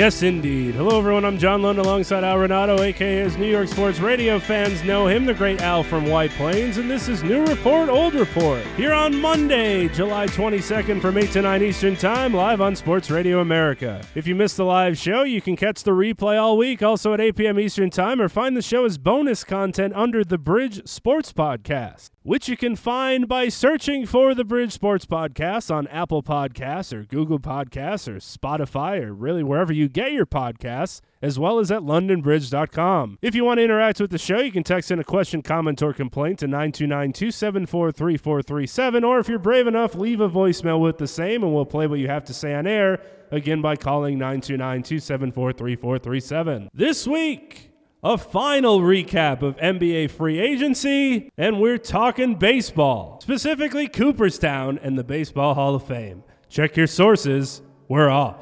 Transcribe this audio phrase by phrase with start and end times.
[0.00, 0.76] Yes, indeed.
[0.76, 1.26] Hello, everyone.
[1.26, 5.26] I'm John Lund alongside Al Renauto, aka as New York Sports Radio fans know him,
[5.26, 8.64] the great Al from White Plains, and this is New Report, Old Report.
[8.78, 13.40] Here on Monday, July 22nd from 8 to 9 Eastern Time, live on Sports Radio
[13.40, 14.00] America.
[14.14, 17.20] If you missed the live show, you can catch the replay all week, also at
[17.20, 17.60] 8 p.m.
[17.60, 22.48] Eastern Time, or find the show as bonus content under the Bridge Sports Podcast which
[22.48, 27.38] you can find by searching for the Bridge Sports Podcast on Apple Podcasts or Google
[27.38, 33.18] Podcasts or Spotify or really wherever you get your podcasts, as well as at londonbridge.com.
[33.22, 35.82] If you want to interact with the show, you can text in a question, comment,
[35.82, 40.98] or complaint to 929 274 3437, or if you're brave enough, leave a voicemail with
[40.98, 44.18] the same and we'll play what you have to say on air, again by calling
[44.18, 46.68] 929 274 3437.
[46.74, 47.69] This week,
[48.02, 55.04] a final recap of NBA free agency, and we're talking baseball, specifically Cooperstown and the
[55.04, 56.24] Baseball Hall of Fame.
[56.48, 58.36] Check your sources, we're off.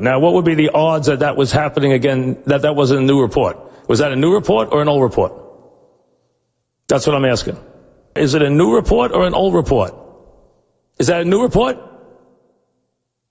[0.00, 3.04] Now, what would be the odds that that was happening again, that that wasn't a
[3.04, 3.58] new report?
[3.88, 5.32] Was that a new report or an old report?
[6.86, 7.58] That's what I'm asking.
[8.14, 9.94] Is it a new report or an old report?
[10.98, 11.78] Is that a new report?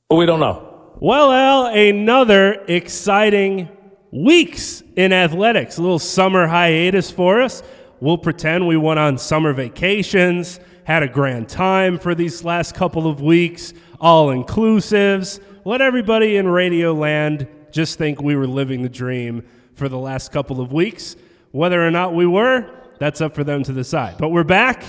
[0.10, 0.68] Or we don't know.
[1.00, 3.70] Well, Al, another exciting
[4.12, 5.78] weeks in athletics.
[5.78, 7.64] A little summer hiatus for us.
[8.00, 13.08] We'll pretend we went on summer vacations, had a grand time for these last couple
[13.08, 15.40] of weeks, all inclusives.
[15.66, 19.46] Let everybody in Radio Land just think we were living the dream
[19.76, 21.16] for the last couple of weeks.
[21.52, 22.70] Whether or not we were,
[23.00, 24.18] that's up for them to decide.
[24.18, 24.84] But we're back.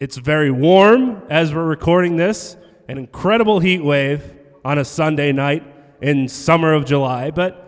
[0.00, 2.56] It's very warm as we're recording this,
[2.88, 4.22] an incredible heat wave
[4.64, 5.64] on a Sunday night
[6.00, 7.67] in summer of July, but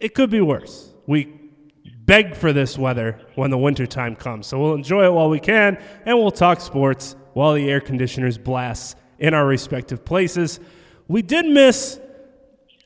[0.00, 0.92] it could be worse.
[1.06, 1.32] We
[2.04, 4.46] beg for this weather when the wintertime comes.
[4.46, 8.38] So we'll enjoy it while we can, and we'll talk sports while the air conditioners
[8.38, 10.60] blast in our respective places.
[11.08, 12.00] We did miss,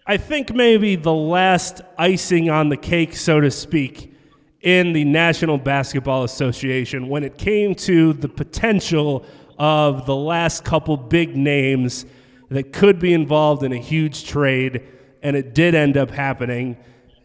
[0.06, 4.14] I think, maybe the last icing on the cake, so to speak,
[4.62, 9.24] in the National Basketball Association when it came to the potential
[9.58, 12.06] of the last couple big names
[12.50, 14.82] that could be involved in a huge trade,
[15.22, 16.76] and it did end up happening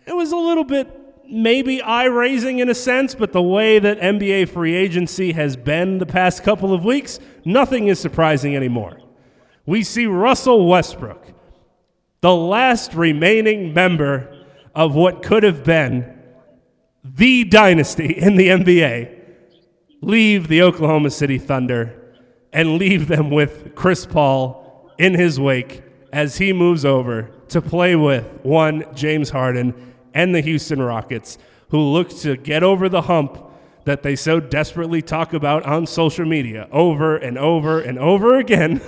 [0.05, 3.99] it was a little bit maybe eye raising in a sense, but the way that
[3.99, 8.99] NBA free agency has been the past couple of weeks, nothing is surprising anymore.
[9.65, 11.25] We see Russell Westbrook,
[12.21, 14.45] the last remaining member
[14.75, 16.11] of what could have been
[17.03, 19.19] the dynasty in the NBA,
[20.01, 22.01] leave the Oklahoma City Thunder
[22.51, 25.83] and leave them with Chris Paul in his wake
[26.13, 31.37] as he moves over to play with one James Harden and the Houston Rockets,
[31.69, 33.37] who look to get over the hump
[33.83, 38.81] that they so desperately talk about on social media over and over and over again.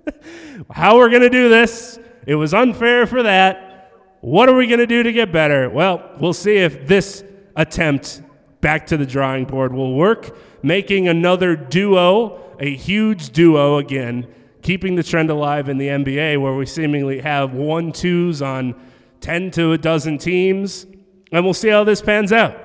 [0.70, 1.98] How we're going to do this?
[2.26, 3.92] It was unfair for that.
[4.20, 5.68] What are we going to do to get better?
[5.68, 7.24] Well, we'll see if this
[7.56, 8.22] attempt
[8.60, 14.94] back to the drawing board will work, making another duo, a huge duo again, keeping
[14.94, 18.80] the trend alive in the NBA where we seemingly have one twos on
[19.22, 20.84] 10 to a dozen teams,
[21.30, 22.56] and we'll see how this pans out.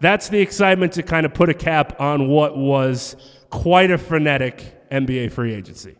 [0.00, 3.16] That's the excitement to kind of put a cap on what was
[3.50, 5.96] quite a frenetic NBA free agency.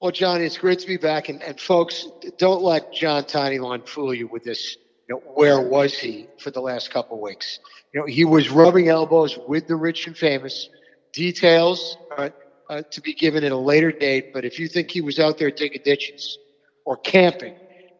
[0.00, 1.28] Well, John, it's great to be back.
[1.28, 4.76] And, and folks, don't let John Tinylon fool you with this.
[5.08, 7.58] You know, where was he for the last couple weeks?
[7.92, 10.68] You know, he was rubbing elbows with the rich and famous.
[11.12, 12.30] Details uh,
[12.68, 14.32] uh, to be given at a later date.
[14.32, 16.38] But if you think he was out there taking ditches
[16.84, 17.54] or camping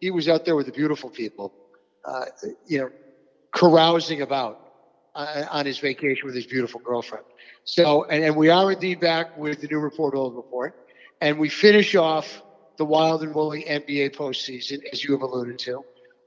[0.05, 1.55] he was out there with the beautiful people,
[2.05, 2.27] uh,
[2.67, 2.91] you know,
[3.55, 4.59] carousing about
[5.15, 7.25] uh, on his vacation with his beautiful girlfriend.
[7.65, 10.75] So, and, and we are indeed back with the new report, old report,
[11.23, 12.43] and we finish off
[12.77, 15.81] the wild and woolly NBA postseason, as you have alluded to,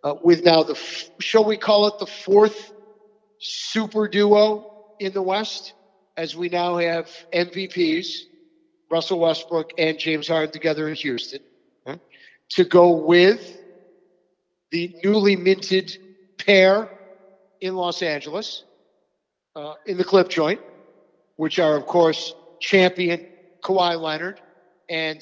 [0.03, 2.71] uh, with now the, f- shall we call it the fourth
[3.37, 4.65] super duo
[4.99, 5.75] in the West,
[6.15, 8.07] as we now have MVPs,
[8.89, 11.41] Russell Westbrook and James Harden together in Houston,
[12.51, 13.56] to go with
[14.71, 15.97] the newly minted
[16.37, 16.89] pair
[17.61, 18.63] in Los Angeles
[19.55, 20.61] uh, in the clip joint,
[21.35, 23.25] which are, of course, champion
[23.63, 24.41] Kawhi Leonard
[24.89, 25.21] and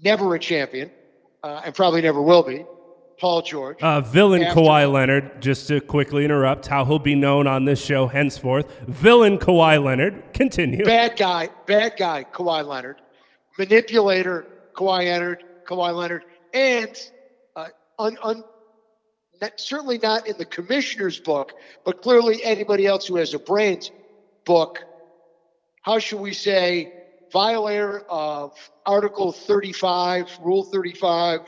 [0.00, 0.90] never a champion,
[1.42, 2.64] uh, and probably never will be,
[3.18, 3.80] Paul George.
[3.82, 7.82] Uh, villain After- Kawhi Leonard, just to quickly interrupt, how he'll be known on this
[7.84, 8.66] show henceforth.
[8.86, 10.84] Villain Kawhi Leonard, continue.
[10.84, 13.00] bad guy, bad guy, Kawhi Leonard,
[13.58, 16.24] manipulator, Kawhi Leonard, Kawhi Leonard,
[16.54, 16.96] and
[17.56, 17.66] uh,
[17.98, 18.44] un, un,
[19.42, 21.52] not, certainly not in the commissioner's book,
[21.84, 23.90] but clearly anybody else who has a brains
[24.46, 24.78] book.
[25.82, 26.92] How should we say?
[27.32, 28.52] Violator of
[28.86, 31.40] Article 35, Rule 35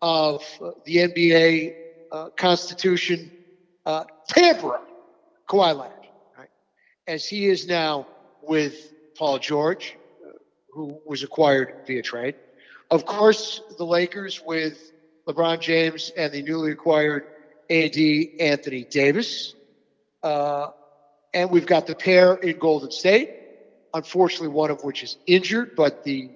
[0.00, 0.42] of
[0.86, 1.74] the NBA
[2.10, 3.30] uh, Constitution,
[3.84, 4.80] uh, tamperer,
[5.46, 5.92] Kawhi Leonard,
[6.38, 6.48] right?
[7.06, 8.06] as he is now
[8.40, 9.98] with Paul George,
[10.72, 12.36] who was acquired via trade.
[12.90, 14.92] Of course, the Lakers with
[15.28, 17.24] LeBron James and the newly acquired
[17.70, 17.96] AD
[18.40, 19.54] Anthony Davis.
[20.24, 20.68] Uh,
[21.32, 23.30] and we've got the pair in Golden State,
[23.94, 26.30] unfortunately, one of which is injured, but the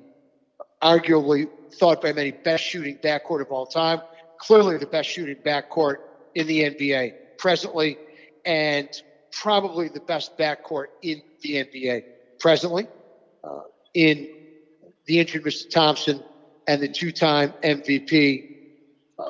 [0.81, 4.01] arguably thought by many best shooting backcourt of all time,
[4.39, 5.97] clearly the best shooting backcourt
[6.37, 7.99] in the NBA presently,
[8.45, 8.89] and
[9.33, 12.05] probably the best backcourt in the NBA
[12.39, 12.87] presently.
[13.43, 13.63] Uh,
[13.93, 14.29] in
[15.07, 15.69] the injured Mr.
[15.69, 16.23] Thompson
[16.67, 18.57] and the two-time MVP,
[19.19, 19.25] uh,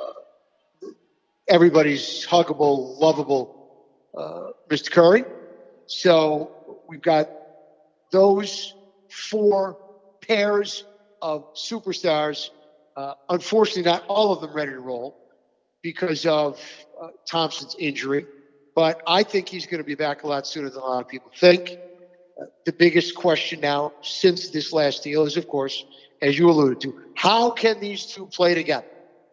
[1.49, 3.55] everybody's huggable, lovable
[4.17, 4.91] uh, Mr.
[4.91, 5.25] Curry.
[5.87, 7.29] So we've got
[8.11, 8.75] those
[9.11, 9.77] four
[10.27, 10.85] pairs
[11.21, 12.51] of superstars.
[12.97, 15.17] Uh, unfortunately, not all of them ready to roll
[15.83, 16.61] because of
[17.01, 18.27] uh, Thompson's injury.
[18.75, 21.09] But I think he's going to be back a lot sooner than a lot of
[21.09, 21.79] people think.
[22.41, 25.85] Uh, the biggest question now, since this last deal, is of course,
[26.21, 28.87] as you alluded to, how can these two play together?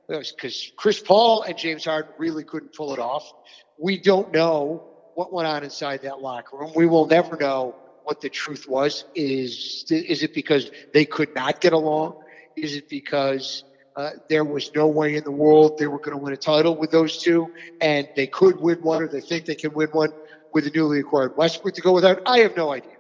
[0.07, 3.31] Because Chris Paul and James Harden really couldn't pull it off.
[3.77, 4.83] We don't know
[5.15, 6.71] what went on inside that locker room.
[6.75, 9.05] We will never know what the truth was.
[9.15, 12.21] Is is it because they could not get along?
[12.55, 13.63] Is it because
[13.95, 16.75] uh, there was no way in the world they were going to win a title
[16.75, 20.11] with those two, and they could win one, or they think they can win one
[20.53, 22.21] with the newly acquired Westbrook to go without?
[22.25, 22.91] I have no idea.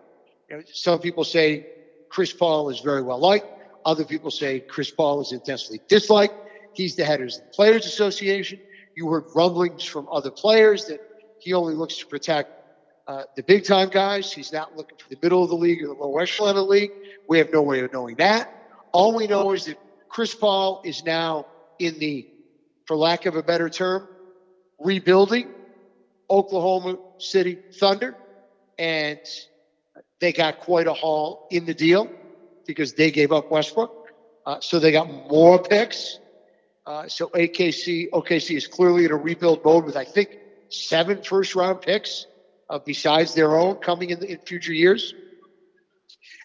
[0.49, 1.67] You know, some people say
[2.09, 3.47] Chris Paul is very well liked.
[3.85, 6.33] Other people say Chris Paul is intensely disliked.
[6.73, 8.59] He's the head of the Players Association.
[8.95, 10.99] You heard rumblings from other players that
[11.39, 12.51] he only looks to protect
[13.07, 14.31] uh, the big time guys.
[14.31, 16.63] He's not looking for the middle of the league or the low echelon of the
[16.63, 16.91] league.
[17.27, 18.53] We have no way of knowing that.
[18.91, 19.79] All we know is that
[20.09, 21.47] Chris Paul is now
[21.79, 22.27] in the,
[22.85, 24.07] for lack of a better term,
[24.79, 25.49] rebuilding
[26.29, 28.15] Oklahoma City Thunder.
[28.77, 29.19] And
[30.19, 32.09] they got quite a haul in the deal
[32.71, 34.07] because they gave up Westbrook.
[34.45, 36.19] Uh, so they got more picks.
[36.85, 40.37] Uh, so AKC, OKC is clearly in a rebuild mode with, I think,
[40.69, 42.25] seven first round picks
[42.69, 45.13] uh, besides their own coming in, the, in future years.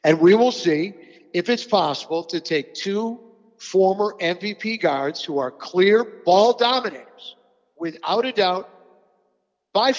[0.05, 0.95] And we will see
[1.33, 3.21] if it's possible to take two
[3.59, 7.37] former MVP guards who are clear ball dominators,
[7.79, 8.69] without a doubt,
[9.73, 9.93] by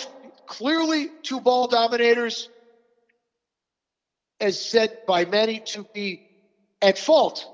[0.45, 2.49] clearly two ball dominators,
[4.39, 6.23] as said by many to be
[6.81, 7.45] at fault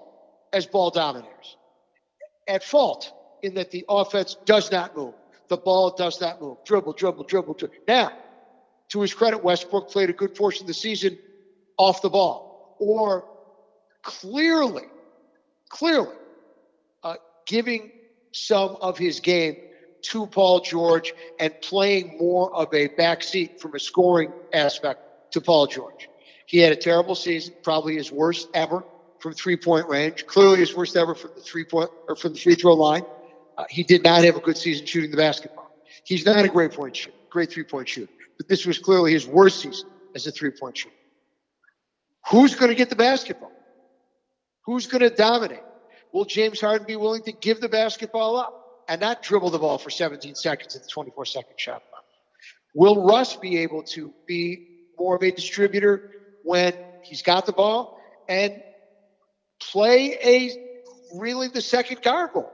[0.51, 1.57] as ball dominators.
[2.47, 5.13] At fault in that the offense does not move.
[5.49, 6.57] The ball does not move.
[6.65, 7.75] Dribble, dribble, dribble, dribble.
[7.87, 8.11] Now,
[8.89, 11.17] to his credit, Westbrook played a good portion of the season
[11.77, 13.25] off the ball, or
[14.01, 14.85] clearly,
[15.69, 16.15] clearly
[17.03, 17.15] uh,
[17.47, 17.91] giving
[18.31, 19.55] some of his game
[20.03, 25.67] to Paul George and playing more of a backseat from a scoring aspect to Paul
[25.67, 26.09] George.
[26.53, 28.83] He had a terrible season, probably his worst ever
[29.17, 30.27] from three point range.
[30.27, 33.01] Clearly his worst ever from the three point or from the free throw line.
[33.57, 35.75] Uh, he did not have a good season shooting the basketball.
[36.03, 39.25] He's not a great point shooter, great three point shooter, but this was clearly his
[39.25, 40.93] worst season as a three point shooter.
[42.29, 43.51] Who's going to get the basketball?
[44.67, 45.63] Who's going to dominate?
[46.13, 49.79] Will James Harden be willing to give the basketball up and not dribble the ball
[49.79, 52.03] for 17 seconds in the 24 second shot clock?
[52.75, 54.67] Will Russ be able to be
[54.99, 56.11] more of a distributor
[56.43, 58.61] when he's got the ball and
[59.59, 62.51] play a really the second guard role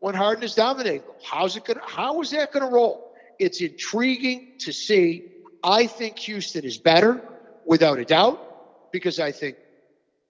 [0.00, 1.02] when Harden is dominating?
[1.24, 1.80] How's it going?
[1.82, 3.12] How is that going to roll?
[3.38, 5.24] It's intriguing to see.
[5.62, 7.22] I think Houston is better,
[7.64, 9.56] without a doubt, because I think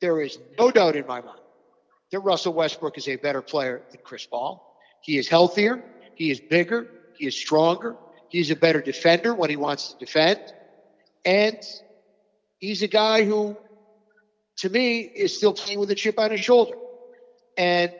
[0.00, 1.40] there is no doubt in my mind
[2.12, 4.78] that Russell Westbrook is a better player than Chris Paul.
[5.00, 5.82] He is healthier.
[6.14, 6.86] He is bigger.
[7.18, 7.96] He is stronger.
[8.28, 10.40] He's a better defender when he wants to defend.
[11.24, 11.58] And
[12.64, 13.56] he's a guy who,
[14.56, 16.76] to me, is still playing with a chip on his shoulder.
[17.58, 17.92] And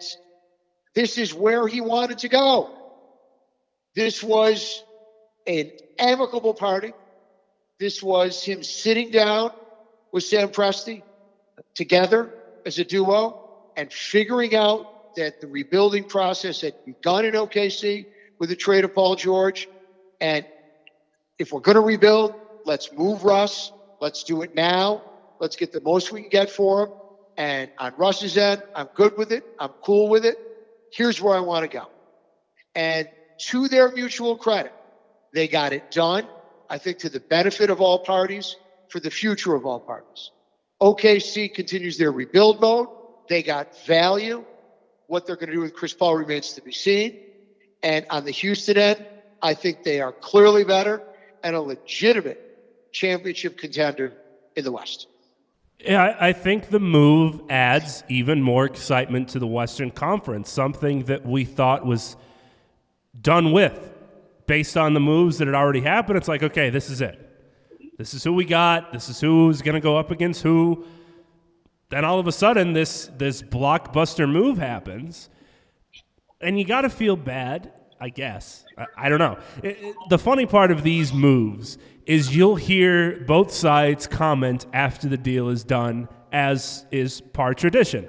[0.95, 2.71] this is where he wanted to go.
[3.95, 4.83] This was
[5.47, 6.93] an amicable party.
[7.79, 9.51] This was him sitting down
[10.13, 11.03] with Sam Presti
[11.75, 12.33] together
[12.65, 13.41] as a duo
[13.77, 18.07] and figuring out that the rebuilding process had begun in OKC
[18.39, 19.69] with the trade of Paul George.
[20.21, 20.47] And
[21.39, 23.71] if we're going to rebuild, let's move Russ.
[24.05, 25.01] Let's do it now.
[25.41, 26.89] Let's get the most we can get for him.
[27.39, 29.47] And on Russ's end, I'm good with it.
[29.59, 30.37] I'm cool with it.
[30.93, 31.87] Here's where I want to go.
[32.75, 33.09] And
[33.49, 34.75] to their mutual credit,
[35.33, 36.27] they got it done.
[36.69, 38.57] I think to the benefit of all parties,
[38.91, 40.33] for the future of all parties.
[40.83, 42.89] OKC continues their rebuild mode.
[43.31, 44.45] They got value.
[45.07, 47.21] What they're going to do with Chris Paul remains to be seen.
[47.83, 49.07] And on the Houston end,
[49.41, 51.03] I think they are clearly better
[51.43, 52.44] and a legitimate
[52.95, 54.15] championship contender
[54.57, 55.09] in the West.
[55.81, 61.27] Yeah, I think the move adds even more excitement to the Western Conference, something that
[61.27, 62.17] we thought was
[63.21, 63.93] done with
[64.47, 66.17] based on the moves that had already happened.
[66.17, 67.21] It's like, okay, this is it.
[67.99, 68.93] This is who we got.
[68.93, 70.87] This is who's going to go up against who.
[71.91, 75.29] Then all of a sudden, this this blockbuster move happens,
[76.41, 78.65] and you got to feel bad, I guess.
[78.77, 79.39] I, I don't know.
[79.63, 85.09] It, it, the funny part of these moves is you'll hear both sides comment after
[85.09, 88.09] the deal is done, as is par tradition.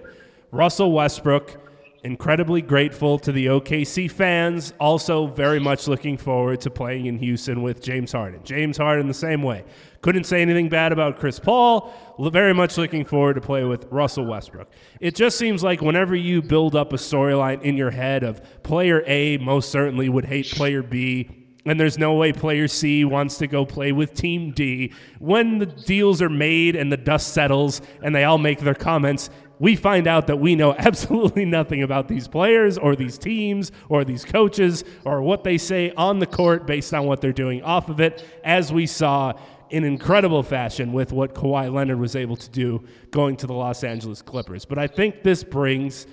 [0.52, 1.62] Russell Westbrook
[2.06, 4.74] incredibly grateful to the OKC fans.
[4.80, 8.42] Also, very much looking forward to playing in Houston with James Harden.
[8.44, 9.66] James Harden, the same way.
[10.02, 11.92] Couldn't say anything bad about Chris Paul.
[12.20, 14.70] Very much looking forward to play with Russell Westbrook.
[15.00, 19.04] It just seems like whenever you build up a storyline in your head of player
[19.08, 23.48] A most certainly would hate player B, and there's no way player C wants to
[23.48, 24.94] go play with team D.
[25.20, 29.30] When the deals are made and the dust settles and they all make their comments,
[29.60, 34.04] we find out that we know absolutely nothing about these players or these teams or
[34.06, 37.90] these coaches or what they say on the court based on what they're doing off
[37.90, 39.34] of it, as we saw
[39.70, 43.84] in incredible fashion with what Kawhi Leonard was able to do going to the Los
[43.84, 44.66] Angeles Clippers.
[44.66, 46.06] But I think this brings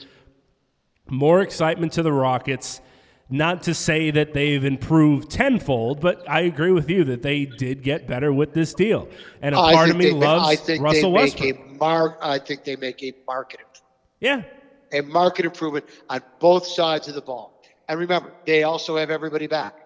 [1.11, 2.81] more excitement to the Rockets.
[3.31, 7.83] Not to say that they've improved tenfold, but I agree with you that they did
[7.83, 9.09] get better with this deal.
[9.41, 11.57] And a part of me they, loves I think Russell they Westbrook.
[11.59, 13.83] Make a mar- I think they make a market improvement.
[14.21, 14.99] Yeah.
[14.99, 17.63] A market improvement on both sides of the ball.
[17.89, 19.77] And remember, they also have everybody back.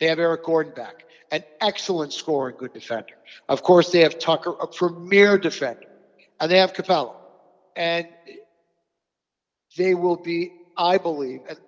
[0.00, 3.14] They have Eric Gordon back, an excellent scorer and good defender.
[3.48, 5.86] Of course, they have Tucker, a premier defender,
[6.40, 7.14] and they have Capela.
[7.76, 8.08] And
[9.76, 11.58] they will be, I believe, and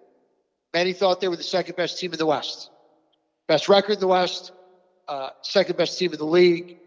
[0.73, 2.71] many thought they were the second best team in the West.
[3.47, 4.53] Best record in the West,
[5.07, 6.79] uh, second best team in the league,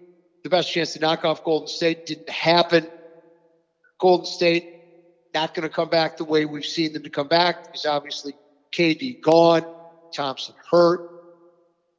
[0.43, 2.05] the best chance to knock off Golden State.
[2.05, 2.87] Didn't happen.
[3.99, 4.81] Golden State
[5.33, 8.33] not going to come back the way we've seen them to come back because obviously
[8.71, 9.63] KD gone,
[10.13, 11.09] Thompson hurt,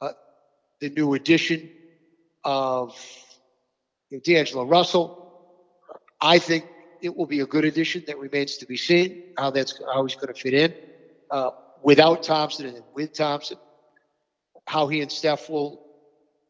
[0.01, 0.09] uh,
[0.79, 1.69] the new addition
[2.43, 2.95] of
[4.09, 5.19] you know, D'Angelo Russell.
[6.21, 6.65] I think
[7.01, 10.15] it will be a good addition that remains to be seen how that's how he's
[10.15, 10.73] going to fit in
[11.31, 11.51] uh,
[11.83, 13.57] without Thompson and with Thompson.
[14.65, 15.85] How he and Steph will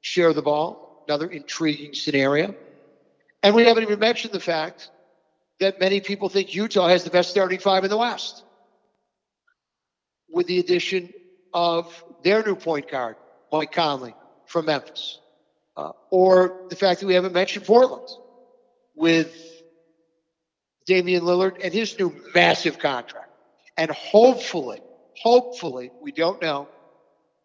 [0.01, 2.55] share the ball, another intriguing scenario.
[3.41, 4.89] And we haven't even mentioned the fact
[5.59, 8.43] that many people think Utah has the best starting five in the West.
[10.29, 11.09] With the addition
[11.53, 13.15] of their new point guard,
[13.51, 15.19] Mike Conley from Memphis.
[15.75, 18.07] Uh, or the fact that we haven't mentioned Portland
[18.95, 19.35] with
[20.85, 23.29] Damian Lillard and his new massive contract.
[23.75, 24.81] And hopefully,
[25.21, 26.67] hopefully, we don't know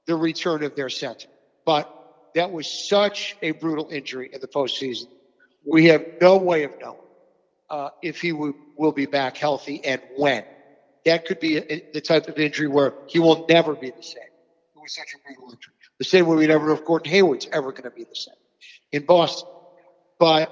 [0.07, 1.29] the return of their center.
[1.65, 1.89] But
[2.35, 5.07] that was such a brutal injury in the postseason.
[5.67, 6.99] We have no way of knowing
[7.71, 10.45] uh, if he will, will be back healthy and when.
[11.05, 14.23] That could be a, the type of injury where he will never be the same.
[14.77, 15.75] It was such a brutal injury.
[15.99, 18.35] The same way we never know if Gordon Hayward's ever going to be the same
[18.93, 19.49] in Boston.
[20.19, 20.51] But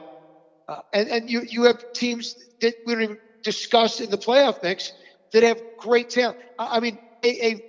[0.68, 4.62] uh, and and you you have teams that we don't even discuss in the playoff
[4.62, 4.92] mix
[5.32, 6.38] that have great talent.
[6.58, 7.64] I, I mean, a, a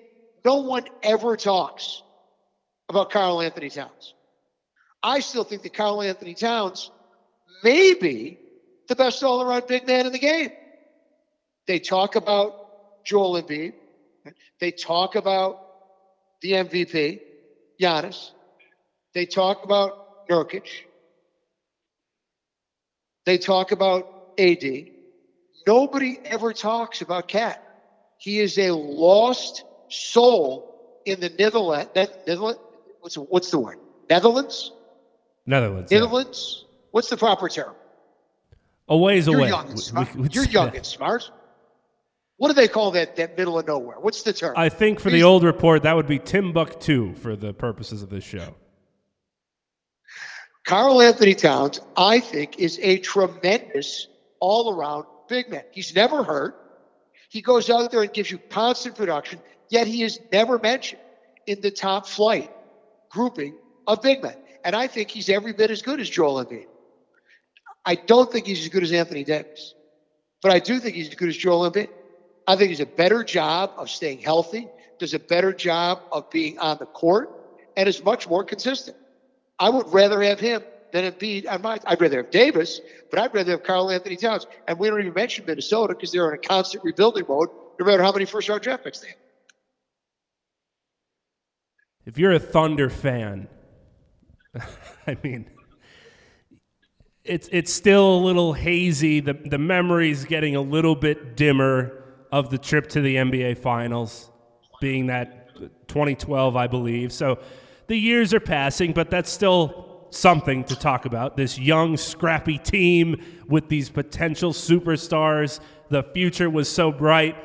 [0.46, 2.02] no one ever talks
[2.90, 4.14] about Karl Anthony Towns.
[5.04, 6.92] I still think that Karl Anthony Towns
[7.64, 8.40] may be
[8.88, 10.52] the best all around big man in the game.
[11.66, 13.74] They talk about Joel Embiid.
[14.60, 15.60] They talk about
[16.42, 17.20] the MVP,
[17.82, 18.32] Giannis.
[19.14, 20.68] They talk about Nurkic.
[23.26, 24.64] They talk about AD.
[25.66, 27.67] Nobody ever talks about Cat.
[28.18, 31.90] He is a lost soul in the Netherlands.
[31.96, 32.60] Netherlands
[33.00, 33.78] what's, what's the word?
[34.10, 34.72] Netherlands?
[35.46, 35.92] Netherlands.
[35.92, 36.00] yeah.
[36.00, 36.66] Netherlands?
[36.92, 37.74] What's the proper term?
[38.90, 39.50] A ways You're away.
[39.50, 40.16] young and We- smart.
[40.16, 41.30] we- we'd You're young and smart.
[42.38, 44.00] What do they call that, that middle of nowhere?
[44.00, 44.54] What's the term?
[44.58, 48.24] I think for the old report, that would be Timbuktu for the purposes of this
[48.24, 48.56] show.
[50.66, 54.08] Karl Anthony Towns, I think, is a tremendous
[54.40, 55.64] all around big man.
[55.72, 56.56] He's never hurt.
[57.30, 61.02] He goes out there and gives you constant production, yet he is never mentioned
[61.46, 62.52] in the top flight
[63.10, 63.56] grouping
[63.86, 64.36] of big men.
[64.64, 66.68] And I think he's every bit as good as Joel Embiid.
[67.86, 69.74] I don't think he's as good as Anthony Davis,
[70.42, 71.90] but I do think he's as good as Joel Embiid.
[72.46, 74.68] I think he's a better job of staying healthy,
[75.00, 77.30] does a better job of being on the court,
[77.76, 78.98] and is much more consistent.
[79.60, 80.64] I would rather have him
[81.02, 81.46] than Embiid.
[81.50, 84.48] I might, I'd rather have Davis, but I'd rather have Karl Anthony Towns.
[84.68, 87.50] And we don't even mention Minnesota because they're in a constant rebuilding mode,
[87.80, 89.18] no matter how many first round draft picks they have.
[92.06, 93.48] If you're a Thunder fan,
[95.08, 95.50] I mean,
[97.24, 99.20] it's it's still a little hazy.
[99.20, 104.32] The the memory's getting a little bit dimmer of the trip to the NBA Finals,
[104.80, 105.56] being that
[105.88, 107.12] 2012, I believe.
[107.12, 107.40] So
[107.88, 111.38] the years are passing, but that's still something to talk about.
[111.38, 115.60] This young, scrappy team with these potential superstars.
[115.90, 117.36] The future was so bright.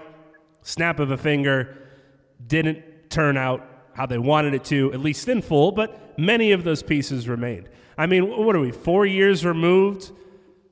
[0.63, 1.77] Snap of a finger,
[2.47, 6.65] didn't turn out how they wanted it to, at least in full, but many of
[6.65, 7.69] those pieces remained.
[7.99, 10.13] I mean, what are we, four years removed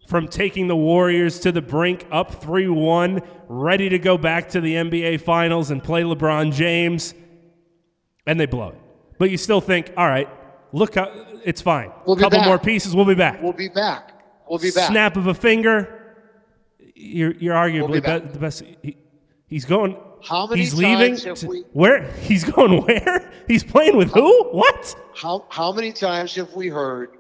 [0.08, 4.60] from taking the Warriors to the brink, up 3 1, ready to go back to
[4.60, 7.14] the NBA Finals and play LeBron James,
[8.26, 8.78] and they blow it.
[9.18, 10.28] But you still think, all right,
[10.72, 11.10] look, how,
[11.44, 11.90] it's fine.
[12.06, 12.46] We'll couple back.
[12.46, 13.42] more pieces, we'll be back.
[13.42, 14.12] We'll be back.
[14.48, 14.90] We'll be back.
[14.90, 16.16] Snap of a finger,
[16.94, 18.22] you're, you're arguably be back.
[18.22, 18.62] be- the best.
[18.82, 18.96] He,
[19.46, 19.96] he's going.
[20.22, 21.10] How many he's leaving.
[21.12, 22.10] times have to- we- where?
[22.20, 23.32] He's going where?
[23.48, 24.44] He's playing with who?
[24.50, 24.94] What?
[25.16, 27.16] How, how many times have we heard,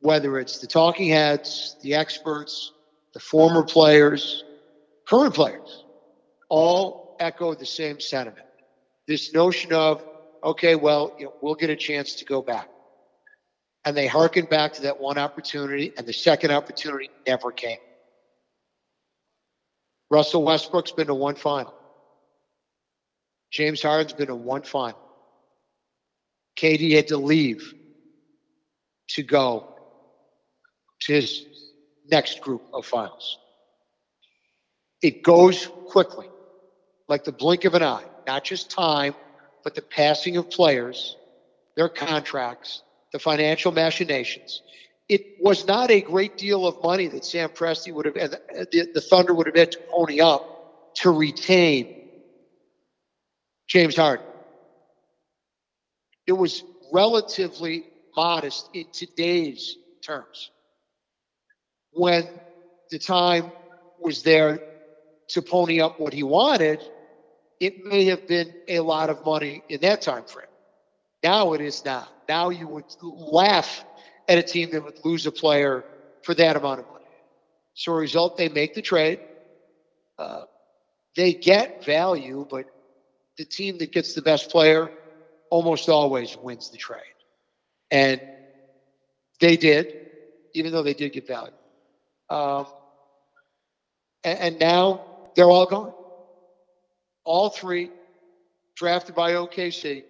[0.00, 2.72] whether it's the talking heads, the experts,
[3.12, 4.44] the former players,
[5.08, 5.84] current players,
[6.48, 8.46] all echo the same sentiment?
[9.08, 10.04] This notion of,
[10.42, 12.68] okay, well, you know, we'll get a chance to go back.
[13.84, 17.78] And they hearken back to that one opportunity, and the second opportunity never came.
[20.10, 21.74] Russell Westbrook's been to one final.
[23.50, 24.98] James Harden's been to one final.
[26.56, 27.74] KD had to leave
[29.08, 29.64] to go
[31.00, 31.44] to his
[32.10, 33.38] next group of finals.
[35.02, 36.26] It goes quickly,
[37.08, 39.14] like the blink of an eye, not just time,
[39.64, 41.16] but the passing of players,
[41.76, 44.62] their contracts, the financial machinations.
[45.08, 49.00] It was not a great deal of money that Sam Presti would have, the, the
[49.00, 52.08] Thunder would have had to pony up to retain
[53.66, 54.26] James Harden.
[56.26, 57.84] It was relatively
[58.16, 60.50] modest in today's terms.
[61.92, 62.28] When
[62.90, 63.52] the time
[64.00, 64.60] was there
[65.28, 66.80] to pony up what he wanted,
[67.62, 70.46] it may have been a lot of money in that time frame.
[71.22, 72.08] Now it is not.
[72.28, 73.84] Now you would laugh
[74.28, 75.84] at a team that would lose a player
[76.22, 77.04] for that amount of money.
[77.74, 79.20] So, a result, they make the trade.
[80.18, 80.42] Uh,
[81.16, 82.66] they get value, but
[83.38, 84.90] the team that gets the best player
[85.50, 87.02] almost always wins the trade.
[87.90, 88.22] And
[89.40, 89.94] they did,
[90.54, 91.52] even though they did get value.
[92.30, 92.66] Um,
[94.24, 95.02] and, and now
[95.36, 95.92] they're all gone.
[97.24, 97.90] All three
[98.74, 100.04] drafted by OKC,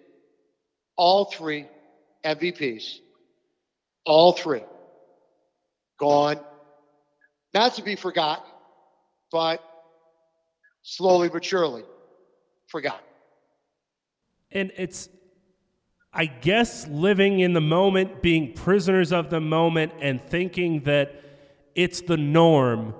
[0.95, 1.67] all three
[2.23, 2.99] MVPs,
[4.05, 4.63] all three
[5.99, 6.39] gone.
[7.53, 8.45] Not to be forgotten,
[9.31, 9.63] but
[10.81, 11.83] slowly but surely
[12.67, 13.05] forgotten.
[14.51, 15.09] And it's,
[16.11, 21.23] I guess, living in the moment, being prisoners of the moment, and thinking that
[21.75, 22.93] it's the norm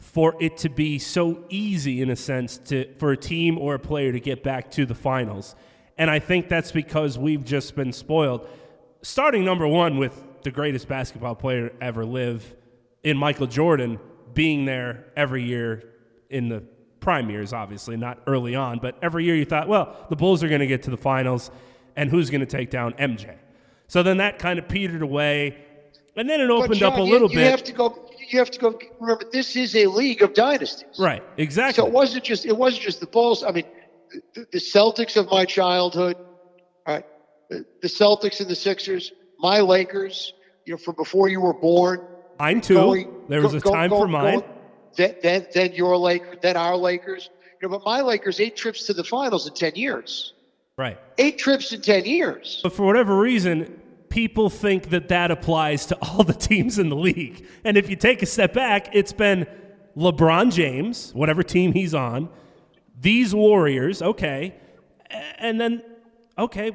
[0.00, 3.78] for it to be so easy, in a sense, to for a team or a
[3.78, 5.54] player to get back to the finals.
[5.96, 8.48] And I think that's because we've just been spoiled.
[9.02, 12.54] Starting number one with the greatest basketball player ever live
[13.04, 14.00] in Michael Jordan
[14.32, 15.84] being there every year
[16.30, 16.62] in the
[17.00, 20.48] prime years, obviously, not early on, but every year you thought, well, the Bulls are
[20.48, 21.50] going to get to the finals,
[21.96, 23.36] and who's going to take down MJ?
[23.88, 25.58] So then that kind of petered away,
[26.16, 27.50] and then it opened John, up a little you bit.
[27.50, 28.09] have to go.
[28.32, 28.78] You have to go.
[29.00, 30.96] Remember, this is a league of dynasties.
[30.98, 31.82] right, exactly.
[31.82, 33.42] So it wasn't just it wasn't just the Bulls.
[33.42, 33.64] I mean,
[34.34, 36.16] the, the Celtics of my childhood,
[36.86, 37.04] all right,
[37.48, 40.32] the, the Celtics and the Sixers, my Lakers,
[40.64, 42.00] you know, from before you were born.
[42.38, 42.74] mine too.
[42.74, 44.42] going- there was go- a time go- for mine.
[44.96, 47.30] then, then your Lakers, then our Lakers.
[47.62, 50.32] You know, but my Lakers eight trips to the finals in ten years.
[50.78, 50.98] right.
[51.18, 52.60] Eight trips in ten years.
[52.62, 56.96] But for whatever reason, people think that that applies to all the teams in the
[56.96, 57.46] league.
[57.64, 59.46] And if you take a step back, it's been
[59.96, 62.28] LeBron James, whatever team he's on,
[63.00, 64.54] these Warriors, okay,
[65.38, 65.82] and then,
[66.36, 66.72] okay,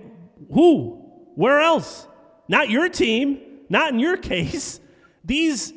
[0.52, 1.02] who?
[1.36, 2.08] Where else?
[2.48, 4.80] Not your team, not in your case.
[5.24, 5.74] These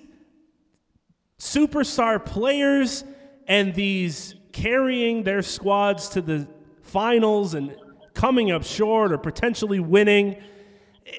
[1.39, 3.05] superstar players
[3.47, 6.47] And these carrying their squads to the
[6.83, 7.75] finals and
[8.13, 10.37] coming up short or potentially winning,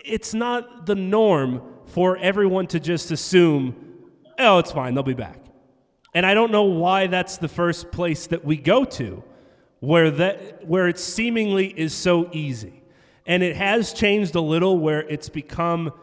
[0.05, 3.75] it's not the norm for everyone to just assume,
[4.37, 5.39] oh, it's fine, they'll be back.
[6.13, 9.23] And I don't know why that's the first place that we go to
[9.79, 12.83] where that where it seemingly is so easy.
[13.25, 15.93] And it has changed a little where it's become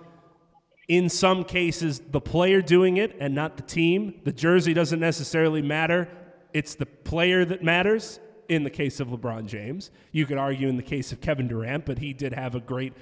[0.88, 4.20] in some cases the player doing it and not the team.
[4.24, 6.08] The jersey doesn't necessarily matter.
[6.52, 9.90] It's the player that matters in the case of LeBron James.
[10.12, 12.92] You could argue in the case of Kevin Durant, but he did have a great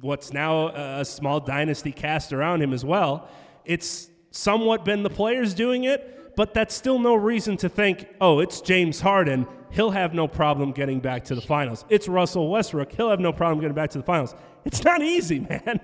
[0.00, 3.28] what's now a small dynasty cast around him as well.
[3.64, 8.40] It's somewhat been the players doing it, but that's still no reason to think, oh,
[8.40, 9.46] it's James Harden.
[9.70, 11.84] He'll have no problem getting back to the finals.
[11.88, 12.92] It's Russell Westbrook.
[12.92, 14.34] He'll have no problem getting back to the finals.
[14.64, 15.80] It's not easy, man.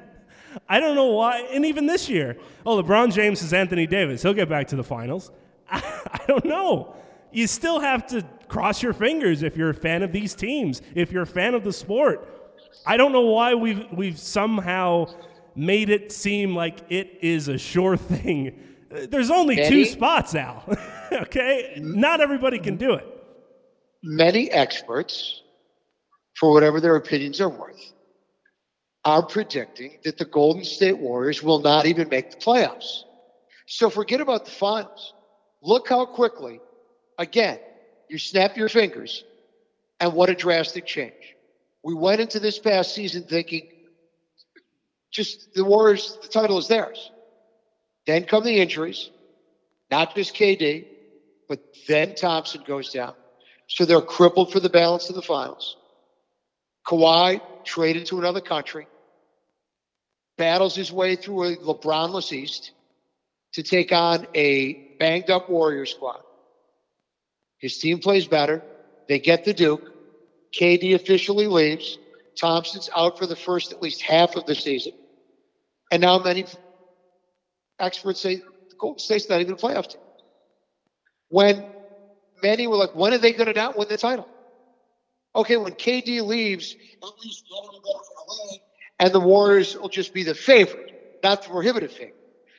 [0.68, 1.40] I don't know why.
[1.52, 4.22] And even this year, oh, LeBron James is Anthony Davis.
[4.22, 5.30] He'll get back to the finals.
[5.70, 6.94] I, don't know.
[7.32, 11.10] You still have to cross your fingers if you're a fan of these teams, if
[11.10, 12.33] you're a fan of the sport.
[12.86, 15.06] I don't know why we've we've somehow
[15.54, 18.60] made it seem like it is a sure thing.
[18.90, 20.64] There's only Many, two spots, Al.
[21.12, 23.06] okay, not everybody can do it.
[24.02, 25.42] Many experts,
[26.38, 27.92] for whatever their opinions are worth,
[29.04, 33.02] are predicting that the Golden State Warriors will not even make the playoffs.
[33.66, 35.14] So forget about the finals.
[35.62, 36.60] Look how quickly,
[37.18, 37.58] again,
[38.08, 39.24] you snap your fingers,
[40.00, 41.33] and what a drastic change.
[41.84, 43.68] We went into this past season thinking
[45.12, 47.12] just the Warriors, the title is theirs.
[48.06, 49.10] Then come the injuries,
[49.90, 50.86] not just KD,
[51.48, 53.14] but then Thompson goes down.
[53.68, 55.76] So they're crippled for the balance of the finals.
[56.86, 58.86] Kawhi traded to another country,
[60.36, 62.72] battles his way through a LeBronless East
[63.54, 66.20] to take on a banged up Warrior squad.
[67.58, 68.62] His team plays better.
[69.08, 69.93] They get the Duke.
[70.58, 71.98] KD officially leaves.
[72.40, 74.92] Thompson's out for the first at least half of the season.
[75.90, 76.46] And now many
[77.78, 78.42] experts say the
[78.78, 80.00] Golden State's not even a playoff team.
[81.28, 81.64] When
[82.42, 84.28] many were like, when are they going to not win the title?
[85.36, 87.44] Okay, when KD leaves, at least
[89.00, 92.14] and the Warriors will just be the favorite, not the prohibitive favorite.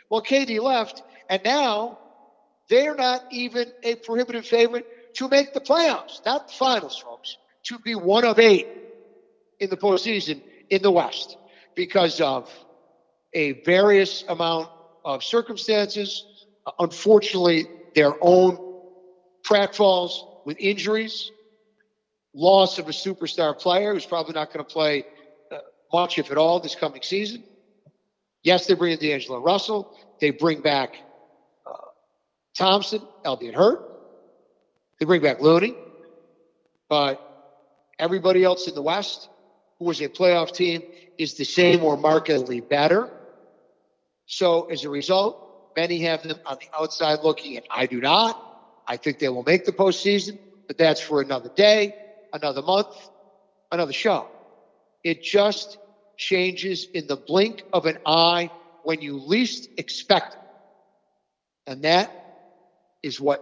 [0.09, 1.97] Well, KD left, and now
[2.69, 7.79] they're not even a prohibitive favorite to make the playoffs, not the finals, folks, to
[7.79, 8.67] be one of eight
[9.59, 11.37] in the postseason in the West
[11.75, 12.49] because of
[13.33, 14.69] a various amount
[15.03, 16.25] of circumstances.
[16.79, 18.57] Unfortunately, their own
[19.43, 21.31] pratfalls with injuries,
[22.33, 25.05] loss of a superstar player who's probably not going to play
[25.51, 25.57] uh,
[25.93, 27.43] much, if at all, this coming season.
[28.43, 29.97] Yes, they bring in D'Angelo Russell.
[30.21, 30.95] They bring back
[31.65, 31.73] uh,
[32.57, 33.81] Thompson, albeit hurt.
[34.99, 35.75] They bring back Looney.
[36.89, 37.24] But
[37.99, 39.29] everybody else in the West
[39.79, 40.81] who was a playoff team
[41.17, 43.09] is the same or markedly better.
[44.25, 45.37] So as a result,
[45.75, 48.35] many have them on the outside looking, and I do not.
[48.87, 51.93] I think they will make the postseason, but that's for another day,
[52.33, 52.87] another month,
[53.71, 54.27] another show.
[55.03, 55.77] It just
[56.17, 58.49] changes in the blink of an eye
[58.83, 60.39] when you least expect it.
[61.67, 62.09] And that
[63.03, 63.41] is what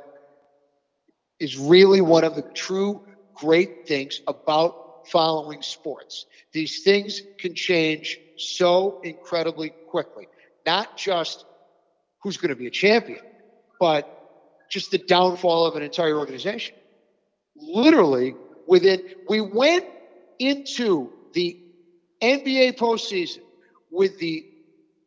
[1.40, 3.02] is really one of the true
[3.36, 6.26] great things about following sports.
[6.54, 10.28] These things can change so incredibly quickly.
[10.66, 11.46] Not just
[12.22, 13.20] who's going to be a champion,
[13.80, 14.10] but
[14.70, 16.76] just the downfall of an entire organization.
[17.56, 18.36] Literally,
[18.68, 19.86] within, we went
[20.40, 21.58] into the
[22.22, 23.42] NBA postseason
[23.92, 24.46] with the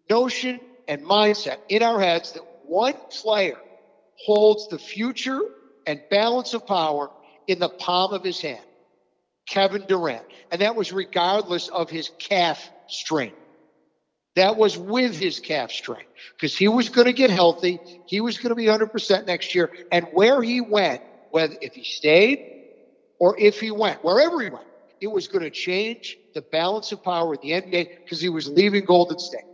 [0.09, 3.59] notion and mindset in our heads that one player
[4.25, 5.41] holds the future
[5.87, 7.11] and balance of power
[7.47, 8.65] in the palm of his hand
[9.47, 10.25] Kevin Durant.
[10.51, 13.33] And that was regardless of his calf strain.
[14.35, 16.05] That was with his calf strain
[16.35, 17.81] because he was going to get healthy.
[18.07, 19.73] He was going to be 100% next year.
[19.91, 22.65] And where he went, whether if he stayed
[23.19, 24.67] or if he went, wherever he went,
[25.01, 28.49] it was going to change the balance of power in the NBA because he was
[28.49, 29.45] leaving Golden State.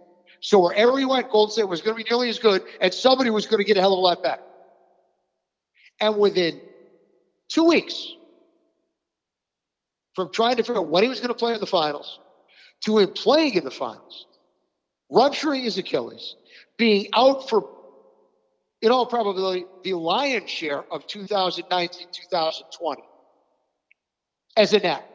[0.40, 3.30] So wherever he went, Golden State was going to be nearly as good, and somebody
[3.30, 4.42] was going to get a hell of a lot better.
[6.00, 6.60] And within
[7.52, 8.08] two weeks
[10.14, 12.18] from trying to figure out when he was going to play in the finals
[12.82, 14.26] to him playing in the finals,
[15.10, 16.36] rupturing his Achilles,
[16.76, 17.68] being out for,
[18.80, 23.02] in all probability, the lion's share of 2019 2020
[24.56, 25.08] as a net.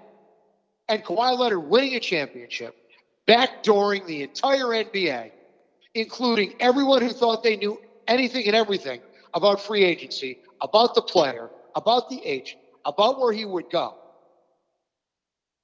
[0.88, 2.73] And Kawhi Leonard winning a championship,
[3.28, 5.32] backdooring the entire NBA,
[5.95, 9.02] including everyone who thought they knew anything and everything
[9.34, 13.94] about free agency, about the player, about the age, about where he would go,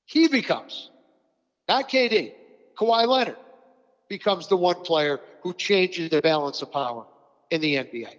[0.06, 0.92] he becomes,
[1.68, 2.34] not KD,
[2.78, 3.38] Kawhi Leonard
[4.10, 7.06] becomes the one player who changes the balance of power
[7.50, 8.16] in the NBA.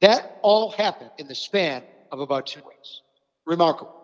[0.00, 3.02] That all happened in the span of about two weeks.
[3.44, 3.94] Remarkable.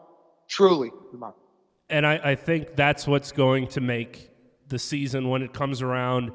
[0.48, 1.46] Truly remarkable.
[1.88, 4.30] And I, I think that's what's going to make
[4.66, 6.32] the season when it comes around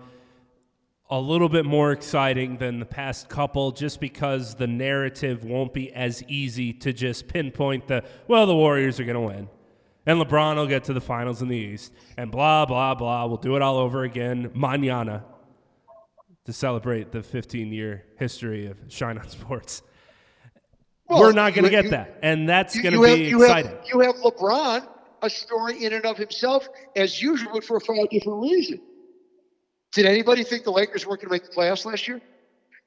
[1.11, 5.91] a little bit more exciting than the past couple just because the narrative won't be
[5.93, 9.49] as easy to just pinpoint the well the warriors are going to win
[10.05, 13.37] and lebron will get to the finals in the east and blah blah blah we'll
[13.37, 15.21] do it all over again mañana
[16.45, 19.83] to celebrate the 15 year history of shine on sports.
[21.07, 23.71] Well, we're not going to get you, that and that's going to be you exciting.
[23.71, 24.87] have, you have lebron
[25.21, 28.81] a story in and of himself as usual but for a far different reason
[29.91, 32.21] did anybody think the Lakers weren't going to make the playoffs last year?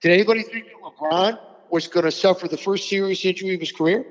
[0.01, 1.38] Did anybody think that LeBron
[1.71, 4.05] was going to suffer the first serious injury of his career?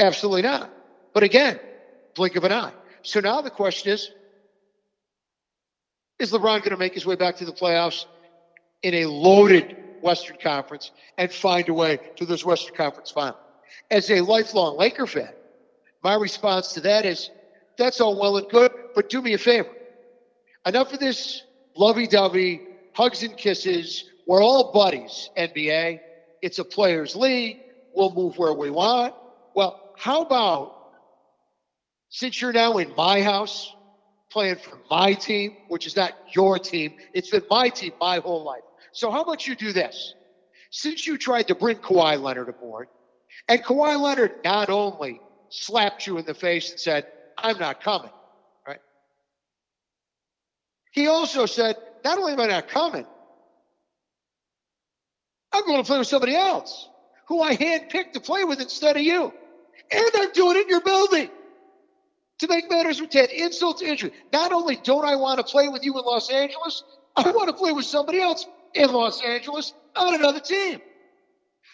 [0.00, 0.70] Absolutely not.
[1.12, 1.60] But again,
[2.14, 2.72] blink of an eye.
[3.02, 4.10] So now the question is
[6.18, 8.06] Is LeBron going to make his way back to the playoffs
[8.82, 13.38] in a loaded Western Conference and find a way to this Western Conference final?
[13.90, 15.32] As a lifelong Laker fan,
[16.02, 17.30] my response to that is
[17.76, 19.70] that's all well and good, but do me a favor
[20.66, 21.42] enough of this
[21.76, 24.04] lovey dovey, hugs and kisses.
[24.26, 26.00] We're all buddies, NBA.
[26.42, 27.60] It's a players' league.
[27.94, 29.14] We'll move where we want.
[29.54, 30.74] Well, how about
[32.08, 33.74] since you're now in my house
[34.30, 38.44] playing for my team, which is not your team, it's been my team my whole
[38.44, 38.62] life.
[38.92, 40.14] So, how about you do this?
[40.70, 42.88] Since you tried to bring Kawhi Leonard aboard,
[43.48, 47.06] and Kawhi Leonard not only slapped you in the face and said,
[47.38, 48.10] I'm not coming,
[50.94, 53.04] he also said, not only am I not coming,
[55.52, 56.88] I'm going to play with somebody else
[57.26, 59.32] who I handpicked to play with instead of you.
[59.90, 61.30] And I'm doing it in your building.
[62.38, 64.12] To make matters worse, to insult to injury.
[64.32, 66.84] Not only don't I want to play with you in Los Angeles,
[67.16, 70.80] I want to play with somebody else in Los Angeles on another team.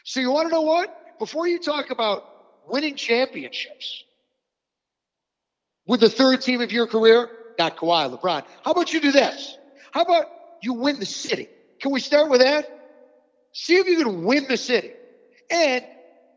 [0.05, 1.19] So you want to know what?
[1.19, 2.25] Before you talk about
[2.67, 4.03] winning championships
[5.87, 7.29] with the third team of your career,
[7.61, 8.43] not Kawhi, LeBron.
[8.65, 9.59] How about you do this?
[9.93, 10.27] How about
[10.63, 11.47] you win the city?
[11.79, 12.65] Can we start with that?
[13.53, 14.93] See if you can win the city.
[15.51, 15.85] And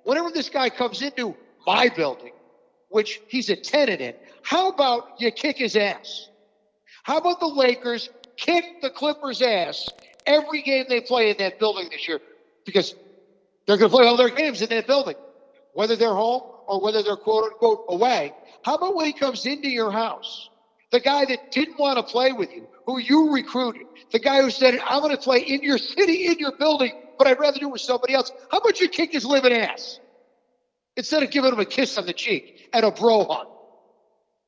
[0.03, 2.33] whenever this guy comes into my building,
[2.89, 6.27] which he's a tenant in, how about you kick his ass?
[7.03, 9.87] How about the Lakers kick the Clippers' ass
[10.25, 12.19] every game they play in that building this year?
[12.65, 12.95] Because
[13.65, 15.15] they're going to play all their games in that building,
[15.73, 18.33] whether they're home or whether they're quote unquote away.
[18.65, 20.49] How about when he comes into your house
[20.93, 24.51] the guy that didn't want to play with you, who you recruited, the guy who
[24.51, 27.69] said, I'm going to play in your city, in your building, but I'd rather do
[27.69, 28.31] it with somebody else.
[28.51, 29.99] How about you kick his living ass
[30.95, 33.47] instead of giving him a kiss on the cheek and a bro hug?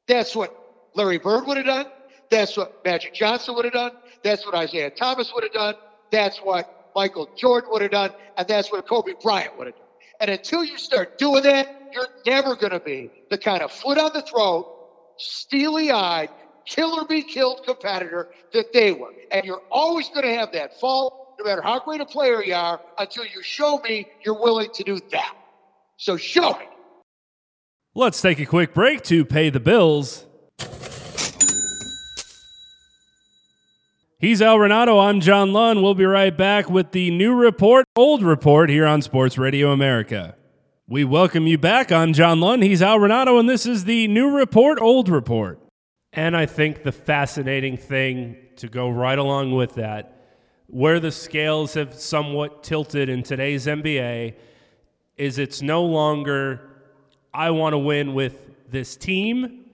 [0.07, 0.55] That's what
[0.93, 1.87] Larry Bird would have done.
[2.29, 3.93] That's what Magic Johnson would have done.
[4.23, 5.73] That's what Isiah Thomas would have done.
[6.11, 8.11] That's what Michael Jordan would have done.
[8.37, 9.85] And that's what Kobe Bryant would have done.
[10.21, 13.97] And until you start doing that, you're never going to be the kind of foot
[13.97, 14.74] on the throat
[15.17, 16.29] steely eyed,
[16.65, 19.13] killer be killed competitor that they were.
[19.31, 22.53] And you're always going to have that fault, no matter how great a player you
[22.53, 25.35] are, until you show me you're willing to do that.
[25.97, 26.65] So show me.
[27.93, 30.25] Let's take a quick break to pay the bills.
[34.17, 35.01] He's Al Renauto.
[35.07, 35.83] I'm John Lund.
[35.83, 40.35] We'll be right back with the new report, old report here on Sports Radio America.
[40.87, 41.91] We welcome you back.
[41.91, 42.61] I'm John Lund.
[42.61, 45.59] He's Al Renauto, and this is the new report, old report.
[46.13, 50.27] And I think the fascinating thing to go right along with that,
[50.67, 54.35] where the scales have somewhat tilted in today's NBA,
[55.17, 56.69] is it's no longer,
[57.33, 59.65] I want to win with this team.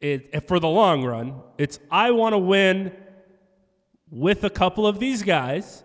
[0.00, 2.90] It, for the long run, it's I want to win
[4.10, 5.84] with a couple of these guys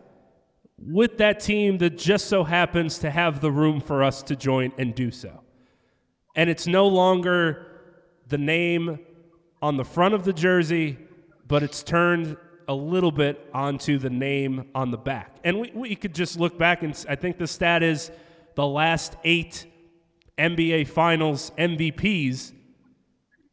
[0.77, 4.71] with that team that just so happens to have the room for us to join
[4.77, 5.41] and do so.
[6.35, 7.67] And it's no longer
[8.27, 8.99] the name
[9.61, 10.97] on the front of the jersey,
[11.47, 15.38] but it's turned a little bit onto the name on the back.
[15.43, 18.11] And we, we could just look back and I think the stat is
[18.55, 19.65] the last eight
[20.38, 22.53] NBA Finals MVPs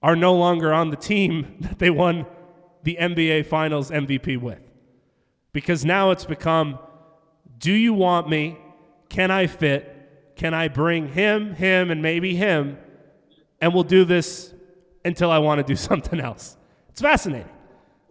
[0.02, 2.26] are no longer on the team that they won
[2.82, 4.60] the NBA Finals MVP with.
[5.52, 6.78] Because now it's become
[7.62, 8.58] do you want me?
[9.08, 10.34] Can I fit?
[10.34, 12.76] Can I bring him, him, and maybe him?
[13.60, 14.52] And we'll do this
[15.04, 16.56] until I want to do something else.
[16.90, 17.48] It's fascinating.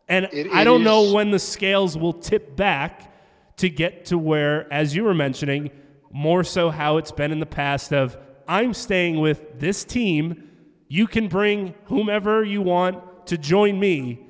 [0.07, 0.85] And it I don't is.
[0.85, 3.13] know when the scales will tip back
[3.57, 5.69] to get to where, as you were mentioning,
[6.11, 10.49] more so how it's been in the past of I'm staying with this team.
[10.87, 14.25] You can bring whomever you want to join me,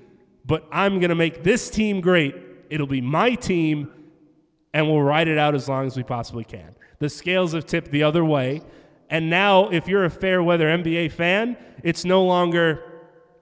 [0.46, 2.36] but I'm going to make this team great.
[2.72, 3.92] It'll be my team,
[4.74, 6.76] and we'll ride it out as long as we possibly can.
[7.00, 8.62] The scales have tipped the other way.
[9.10, 12.84] And now, if you're a fair weather NBA fan, it's no longer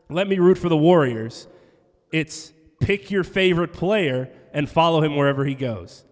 [0.10, 1.48] let me root for the Warriors.
[2.12, 6.06] It's pick your favorite player and follow him wherever he goes.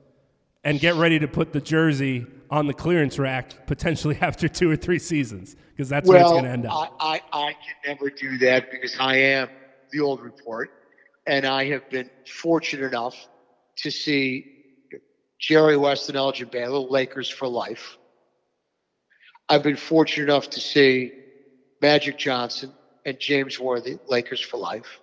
[0.63, 4.75] And get ready to put the jersey on the clearance rack potentially after two or
[4.75, 6.97] three seasons because that's well, where it's going to end up.
[6.99, 9.49] I, I, I can never do that because I am
[9.91, 10.71] the old report.
[11.25, 13.15] And I have been fortunate enough
[13.77, 14.56] to see
[15.39, 17.97] Jerry West and Elgin Baylor, Lakers for life.
[19.49, 21.13] I've been fortunate enough to see
[21.81, 22.73] Magic Johnson
[23.05, 24.99] and James Worthy, Lakers for life.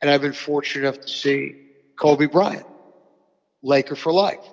[0.00, 1.56] And I've been fortunate enough to see
[1.98, 2.66] Kobe Bryant,
[3.62, 4.44] Laker for life.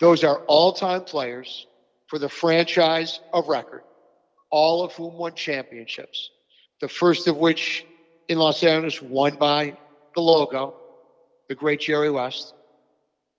[0.00, 1.66] Those are all time players
[2.08, 3.82] for the franchise of record,
[4.50, 6.30] all of whom won championships.
[6.80, 7.86] The first of which
[8.28, 9.76] in Los Angeles won by
[10.14, 10.74] the logo,
[11.48, 12.54] the great Jerry West.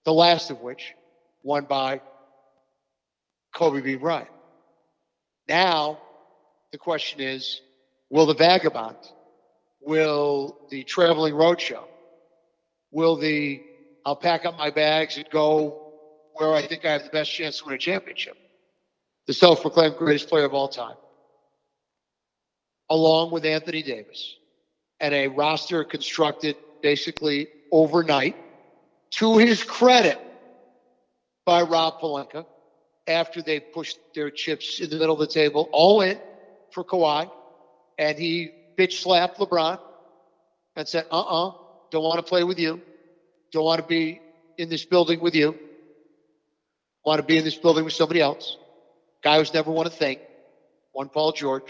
[0.06, 0.94] The last of which
[1.44, 2.02] won by
[3.54, 3.96] Kobe B.
[3.96, 4.30] Bryant.
[5.48, 6.00] Now,
[6.72, 7.62] the question is
[8.10, 8.98] will the Vagabond,
[9.82, 11.84] will the Traveling Roadshow,
[12.92, 13.64] will the
[14.06, 15.94] I'll pack up my bags and go
[16.34, 18.38] where I think I have the best chance to win a championship.
[19.28, 20.96] The self proclaimed greatest player of all time,
[22.90, 24.36] along with Anthony Davis,
[25.00, 28.36] and a roster constructed basically overnight
[29.18, 30.20] to his credit
[31.46, 32.46] by Rob Pelinka
[33.08, 36.18] after they pushed their chips in the middle of the table all in
[36.72, 37.30] for Kawhi.
[37.98, 39.80] And he bitch slapped LeBron
[40.76, 41.52] and said, uh uh-uh, uh,
[41.92, 42.82] do not want to play with you.
[43.52, 44.20] Don't want to be
[44.58, 45.58] in this building with you
[47.06, 48.58] want to be in this building with somebody else.
[49.24, 50.20] Guy who's never won a thing.
[50.92, 51.64] One Paul George.